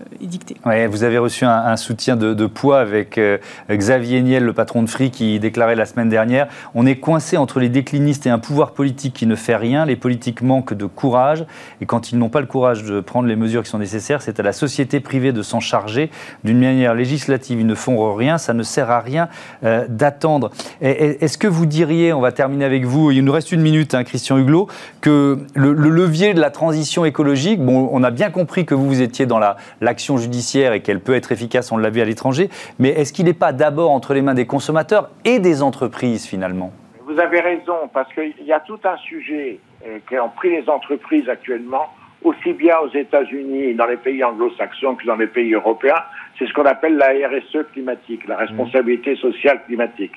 ouais, 0.66 0.88
vous 0.88 1.04
avez 1.04 1.18
reçu 1.18 1.44
un, 1.44 1.76
soutien 1.76 2.16
de, 2.16 2.46
poids 2.46 2.80
avec 2.80 3.18
euh, 3.18 3.38
Xavier 3.70 4.22
Niel, 4.22 4.46
le 4.46 4.54
patron 4.54 4.82
de 4.84 4.90
Free, 4.90 5.12
qui 5.12 5.38
déclarait 5.38 5.76
la 5.76 5.86
semaine 5.86 6.08
dernière 6.08 6.48
On 6.76 6.86
est 6.86 6.96
coincé 6.96 7.36
entre 7.36 7.60
les 7.60 7.68
déclinistes 7.68 8.26
et 8.26 8.30
un 8.30 8.40
pouvoir 8.40 8.72
politique 8.72 9.14
qui 9.14 9.26
ne 9.26 9.36
fait 9.36 9.58
rien. 9.58 9.86
Les 9.86 9.98
politiques 9.98 10.42
manquent 10.42 10.74
de 10.74 10.86
courage. 10.86 11.46
Et 11.82 11.86
quand 11.86 12.14
ils 12.14 12.18
n'ont 12.18 12.30
pas 12.30 12.40
le 12.40 12.48
courage 12.48 12.84
de 12.84 13.02
prendre 13.02 13.28
les 13.28 13.36
mesures 13.36 13.64
qui 13.64 13.70
sont 13.70 13.80
nécessaires, 13.80 14.22
c'est 14.22 14.40
à 14.40 14.44
la 14.44 14.54
société 14.54 15.02
privée 15.02 15.34
de 15.34 15.42
s'en 15.42 15.60
charger. 15.60 16.10
D'une 16.46 16.60
manière 16.60 16.96
législative, 16.96 17.60
ils 17.60 17.68
ne 17.68 17.76
font 17.76 18.14
rien. 18.14 18.38
Ça 18.38 18.54
ne 18.54 18.64
sert 18.64 18.90
à 18.90 19.02
rien 19.02 19.28
euh, 19.66 19.86
d'attendre. 19.90 20.52
Est-ce 20.80 21.38
que 21.38 21.48
vous 21.48 21.66
diriez, 21.66 22.14
on 22.14 22.22
va 22.22 22.32
terminer 22.32 22.64
avec 22.64 22.86
vous, 22.86 23.12
il 23.12 23.24
nous 23.26 23.32
reste 23.32 23.52
une 23.52 23.62
minute, 23.62 23.94
hein, 23.94 24.06
Christian 24.06 24.38
Huglot, 24.38 24.70
que 25.02 25.40
le, 25.54 25.74
le 25.74 25.90
levier 25.90 26.34
de 26.34 26.40
la 26.40 26.50
transition 26.50 27.04
écologique, 27.04 27.62
bon, 27.62 27.90
on 27.92 28.04
a 28.04 28.12
bien 28.12 28.30
compris 28.30 28.66
que 28.66 28.74
vous, 28.74 28.86
vous 28.86 29.02
étiez 29.02 29.26
dans 29.26 29.40
la 29.40 29.58
l'action 29.82 30.18
judiciaire 30.18 30.74
et 30.74 30.82
qu'elle 30.82 31.00
peut 31.00 31.16
être 31.16 31.32
efficace, 31.32 31.72
on 31.72 31.78
l'a 31.78 31.90
vu 31.90 32.02
à 32.02 32.06
l'étranger, 32.06 32.50
mais 32.80 32.90
est-ce 32.90 33.14
qu'il 33.14 33.26
n'est 33.26 33.34
pas 33.34 33.54
d'abord 33.54 33.92
entre 33.92 34.14
les 34.14 34.22
mains 34.22 34.34
des 34.34 34.46
consommateurs 34.46 35.10
et 35.24 35.40
des 35.40 35.62
entreprises 35.62 36.26
finalement? 36.26 36.72
Vous 37.08 37.20
avez 37.20 37.40
raison, 37.40 37.90
parce 37.94 38.12
qu'il 38.14 38.46
y 38.46 38.52
a 38.52 38.60
tout 38.60 38.80
un 38.84 38.98
sujet 38.98 39.60
euh, 39.86 40.00
qui 40.10 40.18
ont 40.18 40.30
pris 40.30 40.50
les 40.50 40.68
entreprises 40.70 41.30
actuellement, 41.30 41.88
aussi 42.24 42.54
bien 42.54 42.80
aux 42.80 42.90
États-Unis, 42.90 43.76
dans 43.76 43.86
les 43.86 43.98
pays 43.98 44.24
anglo-saxons 44.24 44.96
que 44.96 45.06
dans 45.06 45.16
les 45.16 45.28
pays 45.28 45.54
européens, 45.54 46.02
c'est 46.38 46.48
ce 46.48 46.54
qu'on 46.54 46.66
appelle 46.66 46.98
la 46.98 47.10
RSE 47.28 47.66
climatique, 47.72 48.28
la 48.28 48.38
responsabilité 48.38 49.16
sociale 49.16 49.64
climatique. 49.66 50.14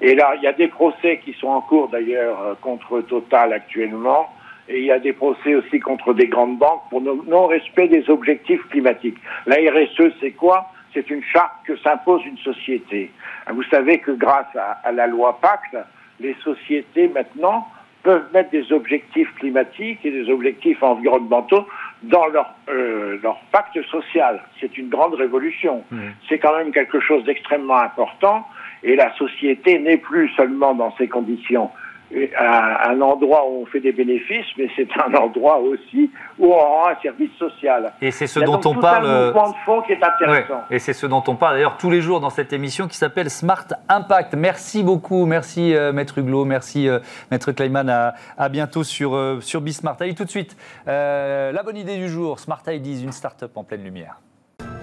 Et 0.00 0.14
là, 0.14 0.34
il 0.36 0.42
y 0.42 0.46
a 0.46 0.52
des 0.52 0.68
procès 0.68 1.20
qui 1.24 1.32
sont 1.32 1.48
en 1.48 1.62
cours 1.62 1.88
d'ailleurs 1.88 2.40
euh, 2.42 2.54
contre 2.60 3.00
Total 3.00 3.52
actuellement, 3.52 4.28
et 4.68 4.78
il 4.80 4.84
y 4.84 4.90
a 4.90 4.98
des 4.98 5.12
procès 5.12 5.54
aussi 5.54 5.80
contre 5.80 6.12
des 6.12 6.26
grandes 6.26 6.58
banques 6.58 6.82
pour 6.90 7.00
non-respect 7.00 7.88
des 7.88 8.08
objectifs 8.10 8.62
climatiques. 8.70 9.18
La 9.46 9.56
RSE, 9.56 10.12
c'est 10.20 10.32
quoi? 10.32 10.70
C'est 10.92 11.08
une 11.10 11.22
charte 11.22 11.52
que 11.66 11.76
s'impose 11.76 12.24
une 12.24 12.38
société. 12.38 13.10
Vous 13.52 13.62
savez 13.64 13.98
que 13.98 14.12
grâce 14.12 14.54
à, 14.82 14.92
la 14.92 15.06
loi 15.06 15.38
Pacte, 15.40 15.76
les 16.20 16.34
sociétés 16.42 17.08
maintenant 17.08 17.68
peuvent 18.02 18.26
mettre 18.32 18.50
des 18.50 18.72
objectifs 18.72 19.32
climatiques 19.34 19.98
et 20.04 20.10
des 20.10 20.30
objectifs 20.30 20.82
environnementaux 20.82 21.66
dans 22.04 22.26
leur, 22.28 22.54
euh, 22.68 23.18
leur 23.22 23.38
pacte 23.52 23.80
social. 23.90 24.42
C'est 24.60 24.78
une 24.78 24.88
grande 24.88 25.14
révolution. 25.14 25.82
Mmh. 25.90 25.98
C'est 26.28 26.38
quand 26.38 26.56
même 26.56 26.72
quelque 26.72 27.00
chose 27.00 27.24
d'extrêmement 27.24 27.78
important 27.78 28.46
et 28.82 28.94
la 28.94 29.12
société 29.16 29.78
n'est 29.78 29.96
plus 29.96 30.28
seulement 30.30 30.74
dans 30.74 30.94
ces 30.96 31.08
conditions 31.08 31.70
un, 32.14 33.00
endroit 33.00 33.48
où 33.48 33.62
on 33.62 33.66
fait 33.66 33.80
des 33.80 33.92
bénéfices, 33.92 34.46
mais 34.56 34.68
c'est 34.76 34.88
un 35.04 35.14
endroit 35.14 35.58
aussi 35.58 36.10
où 36.38 36.46
on 36.46 36.58
rend 36.58 36.88
un 36.88 37.00
service 37.02 37.30
social. 37.38 37.92
Et 38.00 38.10
c'est 38.10 38.26
ce 38.26 38.40
dont 38.40 38.60
on 38.64 38.74
parle. 38.74 39.06
Un 39.06 39.26
mouvement 39.26 39.50
de 39.50 39.56
fond 39.64 39.82
qui 39.82 39.92
est 39.92 40.02
intéressant. 40.02 40.62
et 40.70 40.78
c'est 40.78 40.92
ce 40.92 41.06
dont 41.06 41.22
on 41.26 41.36
parle 41.36 41.54
d'ailleurs 41.54 41.76
tous 41.76 41.90
les 41.90 42.00
jours 42.00 42.20
dans 42.20 42.30
cette 42.30 42.52
émission 42.52 42.88
qui 42.88 42.96
s'appelle 42.96 43.30
Smart 43.30 43.66
Impact. 43.88 44.34
Merci 44.34 44.82
beaucoup, 44.82 45.26
merci 45.26 45.74
euh, 45.74 45.92
Maître 45.92 46.18
Huglot, 46.18 46.44
merci 46.44 46.88
euh, 46.88 47.00
Maître 47.30 47.52
Kleiman. 47.52 47.88
À, 47.88 48.14
à, 48.38 48.48
bientôt 48.48 48.84
sur, 48.84 49.14
euh, 49.14 49.40
sur 49.40 49.60
Bismart. 49.60 49.96
Allez, 50.00 50.14
tout 50.14 50.24
de 50.24 50.30
suite, 50.30 50.56
la 50.86 51.62
bonne 51.64 51.76
idée 51.76 51.96
du 51.96 52.08
jour 52.08 52.38
Smart 52.38 52.62
Ideas, 52.66 53.02
une 53.02 53.12
start-up 53.12 53.56
en 53.56 53.64
pleine 53.64 53.82
lumière. 53.82 54.20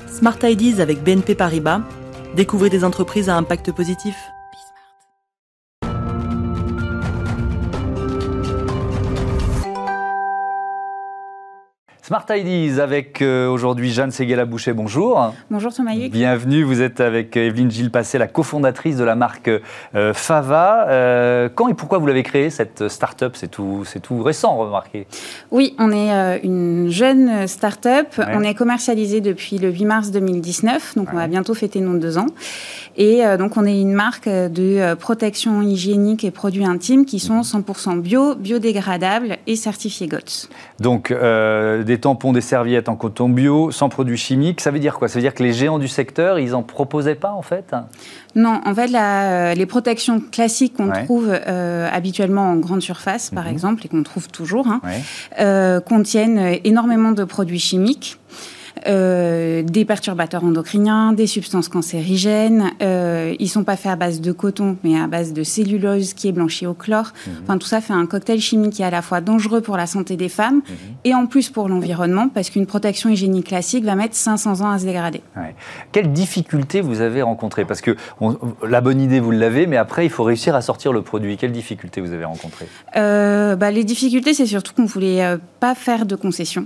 Smart 0.07 0.37
Ideas 0.43 0.81
avec 0.81 1.03
BNP 1.03 1.35
Paribas. 1.35 1.81
Découvrez 2.35 2.69
des 2.69 2.83
entreprises 2.83 3.29
à 3.29 3.35
impact 3.35 3.71
positif. 3.71 4.15
Smart 12.05 12.25
Ideas 12.29 12.83
avec 12.83 13.21
euh, 13.21 13.47
aujourd'hui 13.47 13.93
Jeanne 13.93 14.11
Seguela-Boucher, 14.11 14.73
bonjour. 14.73 15.33
Bonjour 15.49 15.73
Thomas. 15.73 15.93
Bienvenue, 16.11 16.63
vous 16.63 16.81
êtes 16.81 16.99
avec 16.99 17.37
euh, 17.37 17.47
Evelyne 17.47 17.71
Gilles 17.71 17.91
Passé, 17.91 18.17
la 18.17 18.27
cofondatrice 18.27 18.97
de 18.97 19.05
la 19.05 19.15
marque 19.15 19.49
euh, 19.95 20.13
Fava. 20.13 21.49
quand 21.55 21.69
et 21.69 21.73
pourquoi 21.73 21.99
vous 21.99 22.07
l'avez 22.07 22.23
créée 22.23 22.49
cette 22.49 22.89
start-up? 22.89 23.35
C'est 23.37 23.47
tout, 23.47 23.85
tout 24.01 24.21
récent, 24.21 24.57
remarquez. 24.57 25.07
Oui, 25.51 25.75
on 25.79 25.93
est 25.93 26.41
une 26.43 26.89
jeune 26.89 27.47
start-up. 27.47 28.07
On 28.17 28.43
est 28.43 28.53
commercialisé 28.53 29.21
depuis 29.21 29.57
le 29.57 29.71
8 29.71 29.85
mars 29.85 30.11
2019, 30.11 30.97
donc 30.97 31.07
on 31.13 31.15
va 31.15 31.27
bientôt 31.27 31.53
fêter 31.53 31.79
nos 31.79 31.97
deux 31.97 32.17
ans. 32.17 32.27
Et 32.97 33.21
donc 33.39 33.55
on 33.55 33.65
est 33.65 33.79
une 33.79 33.93
marque 33.93 34.27
de 34.27 34.93
protection 34.95 35.61
hygiénique 35.61 36.25
et 36.25 36.31
produits 36.31 36.65
intimes 36.65 37.05
qui 37.05 37.19
sont 37.19 37.41
100% 37.41 38.01
bio, 38.01 38.35
biodégradables 38.35 39.37
et 39.47 39.55
certifiés 39.55 40.07
GOTS. 40.07 40.49
Donc 40.81 41.13
des 41.13 41.92
des 41.93 41.99
tampons, 41.99 42.33
des 42.33 42.41
serviettes 42.41 42.89
en 42.89 42.95
coton 42.95 43.29
bio, 43.29 43.69
sans 43.69 43.87
produits 43.87 44.17
chimiques. 44.17 44.61
Ça 44.61 44.71
veut 44.71 44.79
dire 44.79 44.97
quoi? 44.97 45.07
Ça 45.07 45.15
veut 45.15 45.21
dire 45.21 45.35
que 45.35 45.43
les 45.43 45.53
géants 45.53 45.77
du 45.77 45.87
secteur, 45.87 46.39
ils 46.39 46.51
n'en 46.51 46.63
proposaient 46.63 47.13
pas 47.13 47.31
en 47.31 47.43
fait? 47.43 47.75
Non, 48.35 48.61
en 48.65 48.73
fait, 48.73 48.87
la, 48.87 49.53
les 49.53 49.67
protections 49.67 50.19
classiques 50.19 50.73
qu'on 50.77 50.89
trouve 50.89 51.29
euh, 51.29 51.87
habituellement 51.91 52.49
en 52.49 52.55
grande 52.55 52.81
surface, 52.81 53.29
par 53.29 53.43
mhm. 53.43 53.51
exemple, 53.51 53.85
et 53.85 53.89
qu'on 53.89 54.01
trouve 54.01 54.27
toujours, 54.29 54.67
hein, 54.67 54.81
euh, 55.39 55.79
contiennent 55.81 56.57
énormément 56.63 57.11
de 57.11 57.23
produits 57.23 57.59
chimiques. 57.59 58.17
Euh, 58.87 59.61
des 59.63 59.85
perturbateurs 59.85 60.43
endocriniens, 60.43 61.13
des 61.13 61.27
substances 61.27 61.69
cancérigènes. 61.69 62.71
Euh, 62.81 63.33
ils 63.39 63.49
sont 63.49 63.63
pas 63.63 63.77
faits 63.77 63.91
à 63.91 63.95
base 63.95 64.19
de 64.19 64.31
coton, 64.31 64.77
mais 64.83 64.99
à 64.99 65.07
base 65.07 65.31
de 65.31 65.43
cellulose 65.43 66.13
qui 66.13 66.27
est 66.27 66.31
blanchie 66.31 66.65
au 66.65 66.73
chlore. 66.73 67.11
Mhm. 67.25 67.33
Enfin, 67.43 67.57
tout 67.57 67.67
ça 67.67 67.81
fait 67.81 67.93
un 67.93 68.05
cocktail 68.05 68.39
chimique 68.39 68.73
qui 68.73 68.81
est 68.81 68.85
à 68.85 68.89
la 68.89 69.01
fois 69.01 69.21
dangereux 69.21 69.61
pour 69.61 69.77
la 69.77 69.85
santé 69.85 70.17
des 70.17 70.29
femmes 70.29 70.55
mhm. 70.55 70.75
et 71.05 71.13
en 71.13 71.27
plus 71.27 71.49
pour 71.49 71.69
l'environnement, 71.69 72.29
parce 72.29 72.49
qu'une 72.49 72.65
protection 72.65 73.09
hygiénique 73.09 73.47
classique 73.47 73.85
va 73.85 73.95
mettre 73.95 74.15
500 74.15 74.61
ans 74.61 74.71
à 74.71 74.79
se 74.79 74.85
dégrader. 74.85 75.21
Quelles 75.91 76.11
difficultés 76.11 76.81
vous 76.81 77.01
avez 77.01 77.21
rencontrées? 77.21 77.65
Parce 77.65 77.81
que 77.81 77.95
la 78.67 78.81
bonne 78.81 78.99
idée, 78.99 79.19
vous 79.19 79.31
l'avez, 79.31 79.67
mais 79.67 79.77
après, 79.77 80.05
il 80.05 80.09
faut 80.09 80.23
réussir 80.23 80.55
à 80.55 80.61
sortir 80.61 80.91
le 80.93 81.01
produit. 81.01 81.37
Quelles 81.37 81.51
difficultés 81.51 82.01
vous 82.01 82.11
avez 82.11 82.25
rencontrées? 82.25 82.67
Euh, 82.97 83.55
bah, 83.55 83.71
Les 83.71 83.83
difficultés, 83.83 84.33
c'est 84.33 84.45
surtout 84.45 84.73
qu'on 84.73 84.85
voulait 84.85 85.23
euh, 85.23 85.37
pas 85.59 85.75
faire 85.75 86.05
de 86.05 86.15
concessions. 86.15 86.65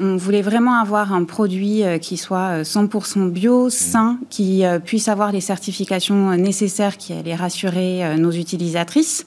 On 0.00 0.16
voulait 0.16 0.42
vraiment 0.42 0.80
avoir 0.80 1.12
un 1.12 1.24
produit 1.24 1.45
euh, 1.48 1.98
qui 1.98 2.16
soit 2.16 2.62
100% 2.62 3.18
euh, 3.18 3.30
bio, 3.30 3.70
sain, 3.70 4.18
qui 4.30 4.64
euh, 4.64 4.78
puisse 4.78 5.08
avoir 5.08 5.32
les 5.32 5.40
certifications 5.40 6.36
nécessaires 6.36 6.96
qui 6.96 7.12
allaient 7.12 7.34
rassurer 7.34 8.16
nos 8.18 8.30
utilisatrices 8.30 9.26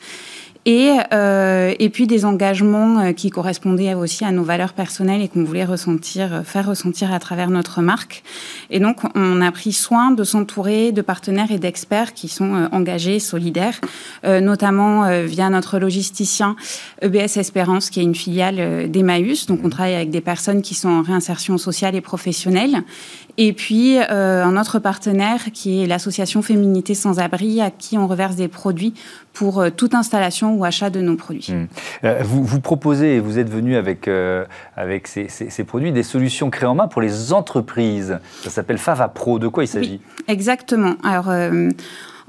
Et, 0.71 0.91
euh, 1.13 1.73
et 1.79 1.89
puis 1.89 2.05
des 2.05 2.25
engagements 2.25 2.99
euh, 2.99 3.11
qui 3.11 3.31
correspondaient 3.31 3.95
aussi 3.95 4.23
à 4.23 4.31
nos 4.31 4.43
valeurs 4.43 4.73
personnelles 4.73 5.23
et 5.23 5.27
qu'on 5.27 5.43
voulait 5.43 5.65
ressentir, 5.65 6.43
faire 6.45 6.67
ressentir 6.67 7.11
à 7.11 7.17
travers 7.17 7.49
notre 7.49 7.81
marque. 7.81 8.21
Et 8.69 8.79
donc, 8.79 8.97
on 9.15 9.41
a 9.41 9.51
pris 9.51 9.73
soin 9.73 10.11
de 10.11 10.23
s'entourer 10.23 10.91
de 10.91 11.01
partenaires 11.01 11.51
et 11.51 11.57
d'experts 11.57 12.13
qui 12.13 12.27
sont 12.27 12.69
engagés, 12.71 13.17
solidaires, 13.17 13.81
notamment 14.23 15.09
via 15.25 15.49
notre 15.49 15.79
logisticien 15.79 16.55
EBS 17.01 17.37
Espérance, 17.37 17.89
qui 17.89 17.99
est 17.99 18.03
une 18.03 18.13
filiale 18.13 18.91
d'Emmaüs. 18.91 19.47
Donc, 19.47 19.61
on 19.63 19.69
travaille 19.69 19.95
avec 19.95 20.11
des 20.11 20.21
personnes 20.21 20.61
qui 20.61 20.75
sont 20.75 20.89
en 20.89 21.01
réinsertion 21.01 21.57
sociale 21.57 21.95
et 21.95 22.01
professionnelle. 22.01 22.83
Et 23.41 23.53
puis, 23.53 23.97
un 23.97 24.57
autre 24.57 24.79
partenaire 24.79 25.39
qui 25.53 25.81
est 25.81 25.87
l'association 25.87 26.41
Féminité 26.41 26.93
sans 26.93 27.19
abri, 27.19 27.61
à 27.61 27.71
qui 27.71 27.97
on 27.97 28.05
reverse 28.05 28.35
des 28.35 28.49
produits 28.49 28.93
pour 29.33 29.61
euh, 29.61 29.69
toute 29.69 29.93
installation 29.93 30.55
ou 30.55 30.65
achat 30.65 30.89
de 30.89 30.99
nos 30.99 31.15
produits. 31.15 31.53
Hmm. 31.53 31.67
Euh, 32.03 32.19
vous, 32.23 32.43
vous, 32.43 32.59
proposez, 32.59 33.15
et 33.15 33.19
vous 33.21 33.39
êtes 33.39 33.49
venu 33.49 33.77
avec, 33.77 34.09
euh, 34.09 34.43
avec 34.75 35.07
ces, 35.07 35.63
produits, 35.63 35.93
des 35.93 36.03
solutions 36.03 36.49
créées 36.49 36.67
en 36.67 36.75
main 36.75 36.87
pour 36.89 37.01
les 37.01 37.31
entreprises. 37.31 38.19
Ça 38.43 38.49
s'appelle 38.49 38.77
Fava 38.77 39.07
Pro. 39.07 39.39
De 39.39 39.47
quoi 39.47 39.63
il 39.63 39.67
s'agit? 39.67 40.01
Exactement. 40.27 40.95
Alors, 41.03 41.31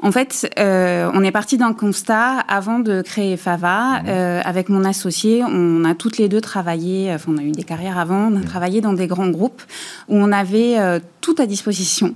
en 0.02 0.12
fait, 0.12 0.50
euh, 0.58 1.10
on 1.12 1.22
est 1.22 1.30
parti 1.30 1.58
d'un 1.58 1.74
constat 1.74 2.38
avant 2.48 2.78
de 2.78 3.02
créer 3.02 3.36
Fava. 3.36 4.00
Mmh. 4.00 4.06
Euh, 4.08 4.40
avec 4.44 4.68
mon 4.68 4.84
associé, 4.84 5.44
on 5.44 5.84
a 5.84 5.94
toutes 5.94 6.16
les 6.16 6.28
deux 6.28 6.40
travaillé, 6.40 7.12
enfin, 7.12 7.32
on 7.34 7.38
a 7.38 7.42
eu 7.42 7.52
des 7.52 7.64
carrières 7.64 7.98
avant, 7.98 8.28
on 8.28 8.36
a 8.36 8.38
mmh. 8.38 8.44
travaillé 8.44 8.80
dans 8.80 8.94
des 8.94 9.06
grands 9.06 9.28
groupes 9.28 9.62
où 10.08 10.16
on 10.16 10.32
avait 10.32 10.78
euh, 10.78 11.00
tout 11.20 11.34
à 11.38 11.44
disposition, 11.44 12.14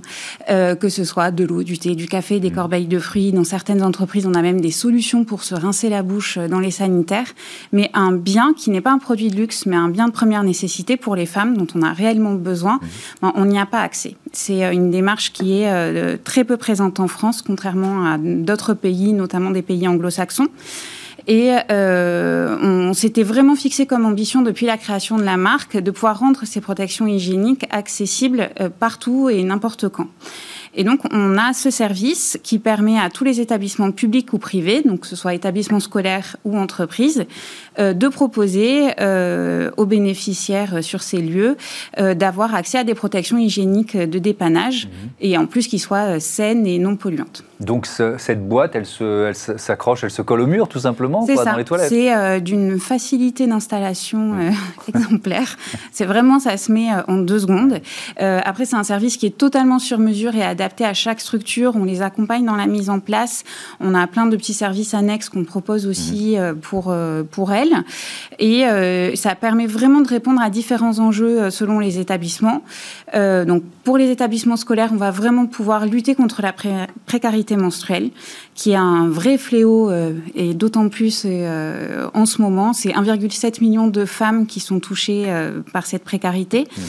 que 0.49 0.89
ce 0.89 1.05
soit 1.05 1.31
de 1.31 1.45
l'eau, 1.45 1.63
du 1.63 1.79
thé, 1.79 1.95
du 1.95 2.09
café, 2.09 2.41
des 2.41 2.51
mmh. 2.51 2.55
corbeilles 2.55 2.87
de 2.87 2.99
fruits. 2.99 3.33
Dans 3.33 3.45
certaines 3.45 3.83
entreprises, 3.83 4.27
on 4.27 4.33
a 4.33 4.41
même 4.41 4.63
des 4.63 4.71
solutions 4.71 5.25
pour 5.25 5.45
se 5.45 5.55
rincer 5.55 5.91
la 5.91 6.03
bouche 6.03 6.39
dans 6.39 6.61
les 6.61 6.71
sanitaires. 6.71 7.35
Mais 7.73 7.91
un 7.93 8.13
bien 8.13 8.55
qui 8.55 8.71
n'est 8.71 8.81
pas 8.81 8.93
un 8.93 8.99
produit 8.99 9.29
de 9.29 9.37
luxe, 9.37 9.67
mais 9.67 9.77
un 9.77 9.91
bien 9.91 10.09
de 10.09 10.13
première 10.13 10.43
nécessité 10.43 10.97
pour 10.97 11.17
les 11.17 11.27
femmes 11.27 11.57
dont 11.57 11.67
on 11.75 11.83
a 11.83 11.93
réellement 11.93 12.33
besoin, 12.33 12.81
ben, 13.21 13.33
on 13.35 13.45
n'y 13.45 13.59
a 13.59 13.67
pas 13.67 13.81
accès. 13.81 14.17
C'est 14.37 14.75
une 14.75 14.91
démarche 14.91 15.33
qui 15.33 15.63
est 15.63 16.19
très 16.25 16.45
peu 16.45 16.57
présente 16.57 17.01
en 17.01 17.09
France, 17.09 17.41
contrairement 17.41 18.05
à 18.05 18.19
d'autres 18.19 18.75
pays, 18.75 19.13
notamment 19.13 19.51
des 19.51 19.63
pays 19.63 19.87
anglo-saxons. 19.87 20.49
Et 21.27 21.53
euh, 21.71 22.57
on 22.61 22.93
s'était 22.93 23.23
vraiment 23.23 23.57
fixé 23.57 23.87
comme 23.87 24.05
ambition 24.05 24.43
depuis 24.43 24.67
la 24.67 24.77
création 24.77 25.17
de 25.17 25.23
la 25.23 25.39
marque 25.39 25.79
de 25.79 25.91
pouvoir 25.91 26.19
rendre 26.19 26.45
ces 26.45 26.61
protections 26.61 27.07
hygiéniques 27.07 27.67
accessibles 27.71 28.51
euh, 28.61 28.69
partout 28.69 29.31
et 29.31 29.43
n'importe 29.43 29.89
quand. 29.89 30.09
Et 30.75 30.85
donc, 30.85 31.01
on 31.13 31.39
a 31.39 31.53
ce 31.53 31.71
service 31.71 32.39
qui 32.43 32.59
permet 32.59 32.99
à 32.99 33.09
tous 33.09 33.25
les 33.25 33.41
établissements 33.41 33.93
publics 33.93 34.33
ou 34.33 34.39
privés, 34.39 34.83
donc 34.83 35.01
que 35.01 35.07
ce 35.07 35.17
soit 35.17 35.33
établissements 35.33 35.81
scolaires 35.81 36.37
ou 36.45 36.59
entreprises, 36.59 37.21
euh, 37.21 37.25
de 37.79 38.09
proposer 38.09 38.93
euh, 39.01 39.71
aux 39.77 39.87
bénéficiaires 39.87 40.83
sur 40.83 41.03
ces 41.03 41.19
lieux 41.19 41.57
euh, 41.99 42.15
d'avoir 42.15 42.55
accès 42.55 42.79
à 42.79 42.85
des 42.85 42.95
protections 42.95 43.39
hygiéniques 43.39 43.97
de 43.97 44.19
dépannage 44.19 44.87
mhm. 44.87 45.11
et 45.21 45.37
en 45.39 45.47
plus 45.47 45.67
qu'ils 45.67 45.81
soient 45.81 46.21
saines 46.21 46.67
et 46.67 46.79
non 46.79 46.97
polluantes. 46.97 47.45
Donc 47.61 47.87
cette 47.87 48.47
boîte, 48.47 48.77
elle 48.77 48.87
s'accroche, 48.87 50.03
elle, 50.03 50.09
elle, 50.09 50.11
se 50.11 50.23
colle 50.23 50.41
au 50.43 50.47
mur 50.47 50.69
tout 50.69 50.81
simplement 50.81 51.25
quoi, 51.25 51.45
dans 51.45 51.57
les 51.57 51.65
toilettes 51.65 51.89
C'est 51.89 52.41
d'une 52.41 52.79
facilité 52.79 53.47
d'installation 53.47 54.35
exemplaire. 54.89 55.57
C'est 55.93 56.05
vraiment, 56.05 56.39
ça 56.41 56.57
se 56.57 56.71
met 56.73 56.89
en 57.09 57.17
deux 57.17 57.39
secondes. 57.41 57.81
après, 58.19 58.65
c'est 58.65 58.77
un 58.77 58.85
service 58.85 59.17
qui 59.17 59.27
est 59.27 59.37
totalement 59.39 59.79
sur 59.79 59.99
mesure 59.99 60.35
et 60.35 60.43
adapté 60.43 60.85
à 60.85 60.95
chaque 60.95 61.21
structure. 61.21 61.75
On 61.77 61.85
les 61.85 62.03
accompagne 62.03 62.45
dans 62.45 62.57
la 62.57 62.67
mise 62.67 62.91
en 62.91 63.01
place. 63.01 63.45
On 63.81 63.95
a 63.95 64.07
plein 64.07 64.27
de 64.27 64.37
petits 64.37 64.55
services 64.55 64.93
annexes 64.93 65.29
qu'on 65.29 65.45
propose 65.45 65.87
aussi 65.87 66.37
mhm. 66.37 66.57
pour, 66.57 66.95
pour 67.31 67.53
elles. 67.53 67.64
Et 68.39 68.67
euh, 68.67 69.15
ça 69.15 69.35
permet 69.35 69.67
vraiment 69.67 70.01
de 70.01 70.09
répondre 70.09 70.41
à 70.41 70.51
différents 70.51 70.99
enjeux 70.99 71.43
euh, 71.43 71.51
selon 71.51 71.79
les 71.79 71.99
établissements. 71.99 72.63
Euh, 73.15 73.45
donc, 73.45 73.63
pour 73.85 73.99
les 73.99 74.11
établissements 74.11 74.57
scolaires, 74.57 74.91
on 74.93 74.97
va 74.97 75.11
vraiment 75.11 75.47
pouvoir 75.47 75.87
lutter 75.87 76.15
contre 76.15 76.43
la 76.43 76.55
précarité 77.07 77.57
menstruelle, 77.57 78.11
qui 78.55 78.71
est 78.71 78.77
un 78.77 79.09
vrai 79.09 79.37
fléau, 79.37 79.91
et 80.35 80.55
d'autant 80.55 80.89
plus 80.89 81.27
en 81.27 82.25
ce 82.25 82.41
moment. 82.41 82.73
C'est 82.73 82.91
1,7 82.91 83.61
million 83.61 83.89
de 83.89 84.07
femmes 84.07 84.47
qui 84.47 84.61
sont 84.61 84.81
touchées 84.81 85.27
par 85.75 85.85
cette 85.85 86.03
précarité. 86.03 86.63
Mmh. 86.63 86.81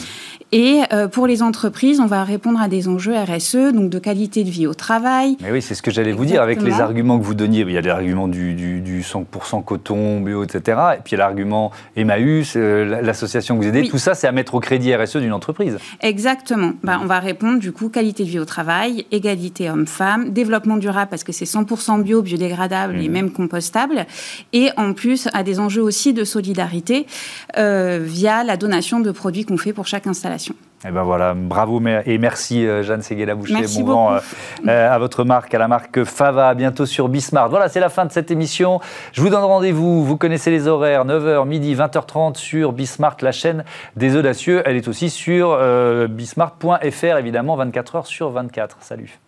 Et 0.52 0.82
euh, 0.92 1.08
pour 1.08 1.26
les 1.26 1.42
entreprises, 1.42 1.98
on 1.98 2.06
va 2.06 2.22
répondre 2.22 2.60
à 2.60 2.68
des 2.68 2.86
enjeux 2.86 3.14
RSE, 3.16 3.72
donc 3.72 3.90
de 3.90 3.98
qualité 3.98 4.44
de 4.44 4.50
vie 4.50 4.66
au 4.66 4.74
travail. 4.74 5.36
Mais 5.42 5.50
oui, 5.50 5.60
c'est 5.60 5.74
ce 5.74 5.82
que 5.82 5.90
j'allais 5.90 6.12
vous 6.12 6.24
dire 6.24 6.40
avec 6.40 6.62
les 6.62 6.80
arguments 6.80 7.18
que 7.18 7.24
vous 7.24 7.34
donniez. 7.34 7.62
Il 7.62 7.72
y 7.72 7.78
a 7.78 7.80
l'argument 7.80 8.28
du, 8.28 8.54
du, 8.54 9.00
100% 9.02 9.64
coton, 9.64 10.20
bio, 10.20 10.44
etc. 10.44 10.78
Et 10.98 11.02
puis 11.02 11.12
il 11.14 11.18
y 11.18 11.20
a 11.20 11.24
l'argument 11.24 11.72
Emmaüs, 11.96 12.54
euh, 12.56 13.00
l'association 13.02 13.56
que 13.56 13.62
vous 13.62 13.68
aidez. 13.68 13.88
Tout 13.88 13.98
ça, 13.98 14.14
c'est 14.14 14.28
à 14.28 14.32
mettre 14.32 14.54
au 14.54 14.60
crédit 14.60 14.94
RSE 14.94 15.16
d'une 15.16 15.32
entreprise. 15.32 15.78
Exactement. 16.00 16.72
Bah, 16.84 17.00
on 17.02 17.06
va 17.06 17.18
répondre 17.18 17.58
du 17.58 17.72
coup 17.72 17.88
qualité 17.88 18.22
de 18.22 18.28
vie 18.28 18.38
au 18.38 18.44
travail, 18.44 19.04
égalité 19.10 19.68
homme-femme, 19.68 20.30
développement 20.30 20.76
durable 20.76 21.08
parce 21.10 21.24
que 21.24 21.32
c'est 21.32 21.44
100% 21.44 22.02
bio, 22.02 22.22
biodégradable 22.22 22.96
et 23.00 23.08
mmh. 23.08 23.12
même 23.12 23.30
compostable. 23.32 24.06
Et 24.52 24.70
en 24.76 24.92
plus, 24.92 25.28
à 25.32 25.42
des 25.42 25.58
enjeux 25.58 25.82
aussi 25.82 26.12
de 26.12 26.22
solidarité 26.24 27.06
euh, 27.58 28.00
via 28.02 28.44
la 28.44 28.56
donation 28.56 29.00
de 29.00 29.10
produits 29.10 29.44
qu'on 29.44 29.56
fait 29.56 29.72
pour 29.72 29.86
chaque 29.86 30.06
installation. 30.06 30.35
Et 30.84 30.88
eh 30.88 30.92
ben 30.92 31.02
voilà, 31.04 31.32
bravo 31.34 31.80
et 32.04 32.18
merci 32.18 32.66
euh, 32.66 32.82
Jeanne. 32.82 33.00
Bon 33.34 33.84
vent 33.84 34.12
euh, 34.12 34.18
euh, 34.68 34.94
à 34.94 34.98
votre 34.98 35.24
marque, 35.24 35.54
à 35.54 35.58
la 35.58 35.68
marque 35.68 36.04
Fava, 36.04 36.52
bientôt 36.54 36.84
sur 36.84 37.08
Bismart. 37.08 37.48
Voilà, 37.48 37.70
c'est 37.70 37.80
la 37.80 37.88
fin 37.88 38.04
de 38.04 38.12
cette 38.12 38.30
émission. 38.30 38.80
Je 39.12 39.22
vous 39.22 39.30
donne 39.30 39.42
rendez-vous, 39.42 40.04
vous 40.04 40.16
connaissez 40.18 40.50
les 40.50 40.68
horaires, 40.68 41.06
9h, 41.06 41.46
midi, 41.48 41.74
20h30 41.74 42.36
sur 42.36 42.72
Bismart, 42.72 43.16
la 43.22 43.32
chaîne 43.32 43.64
des 43.96 44.16
audacieux. 44.16 44.62
Elle 44.66 44.76
est 44.76 44.86
aussi 44.86 45.08
sur 45.08 45.58
bismart.fr, 46.08 47.16
évidemment, 47.18 47.56
24h 47.56 48.04
sur 48.04 48.30
24. 48.30 48.76
Salut. 48.80 49.18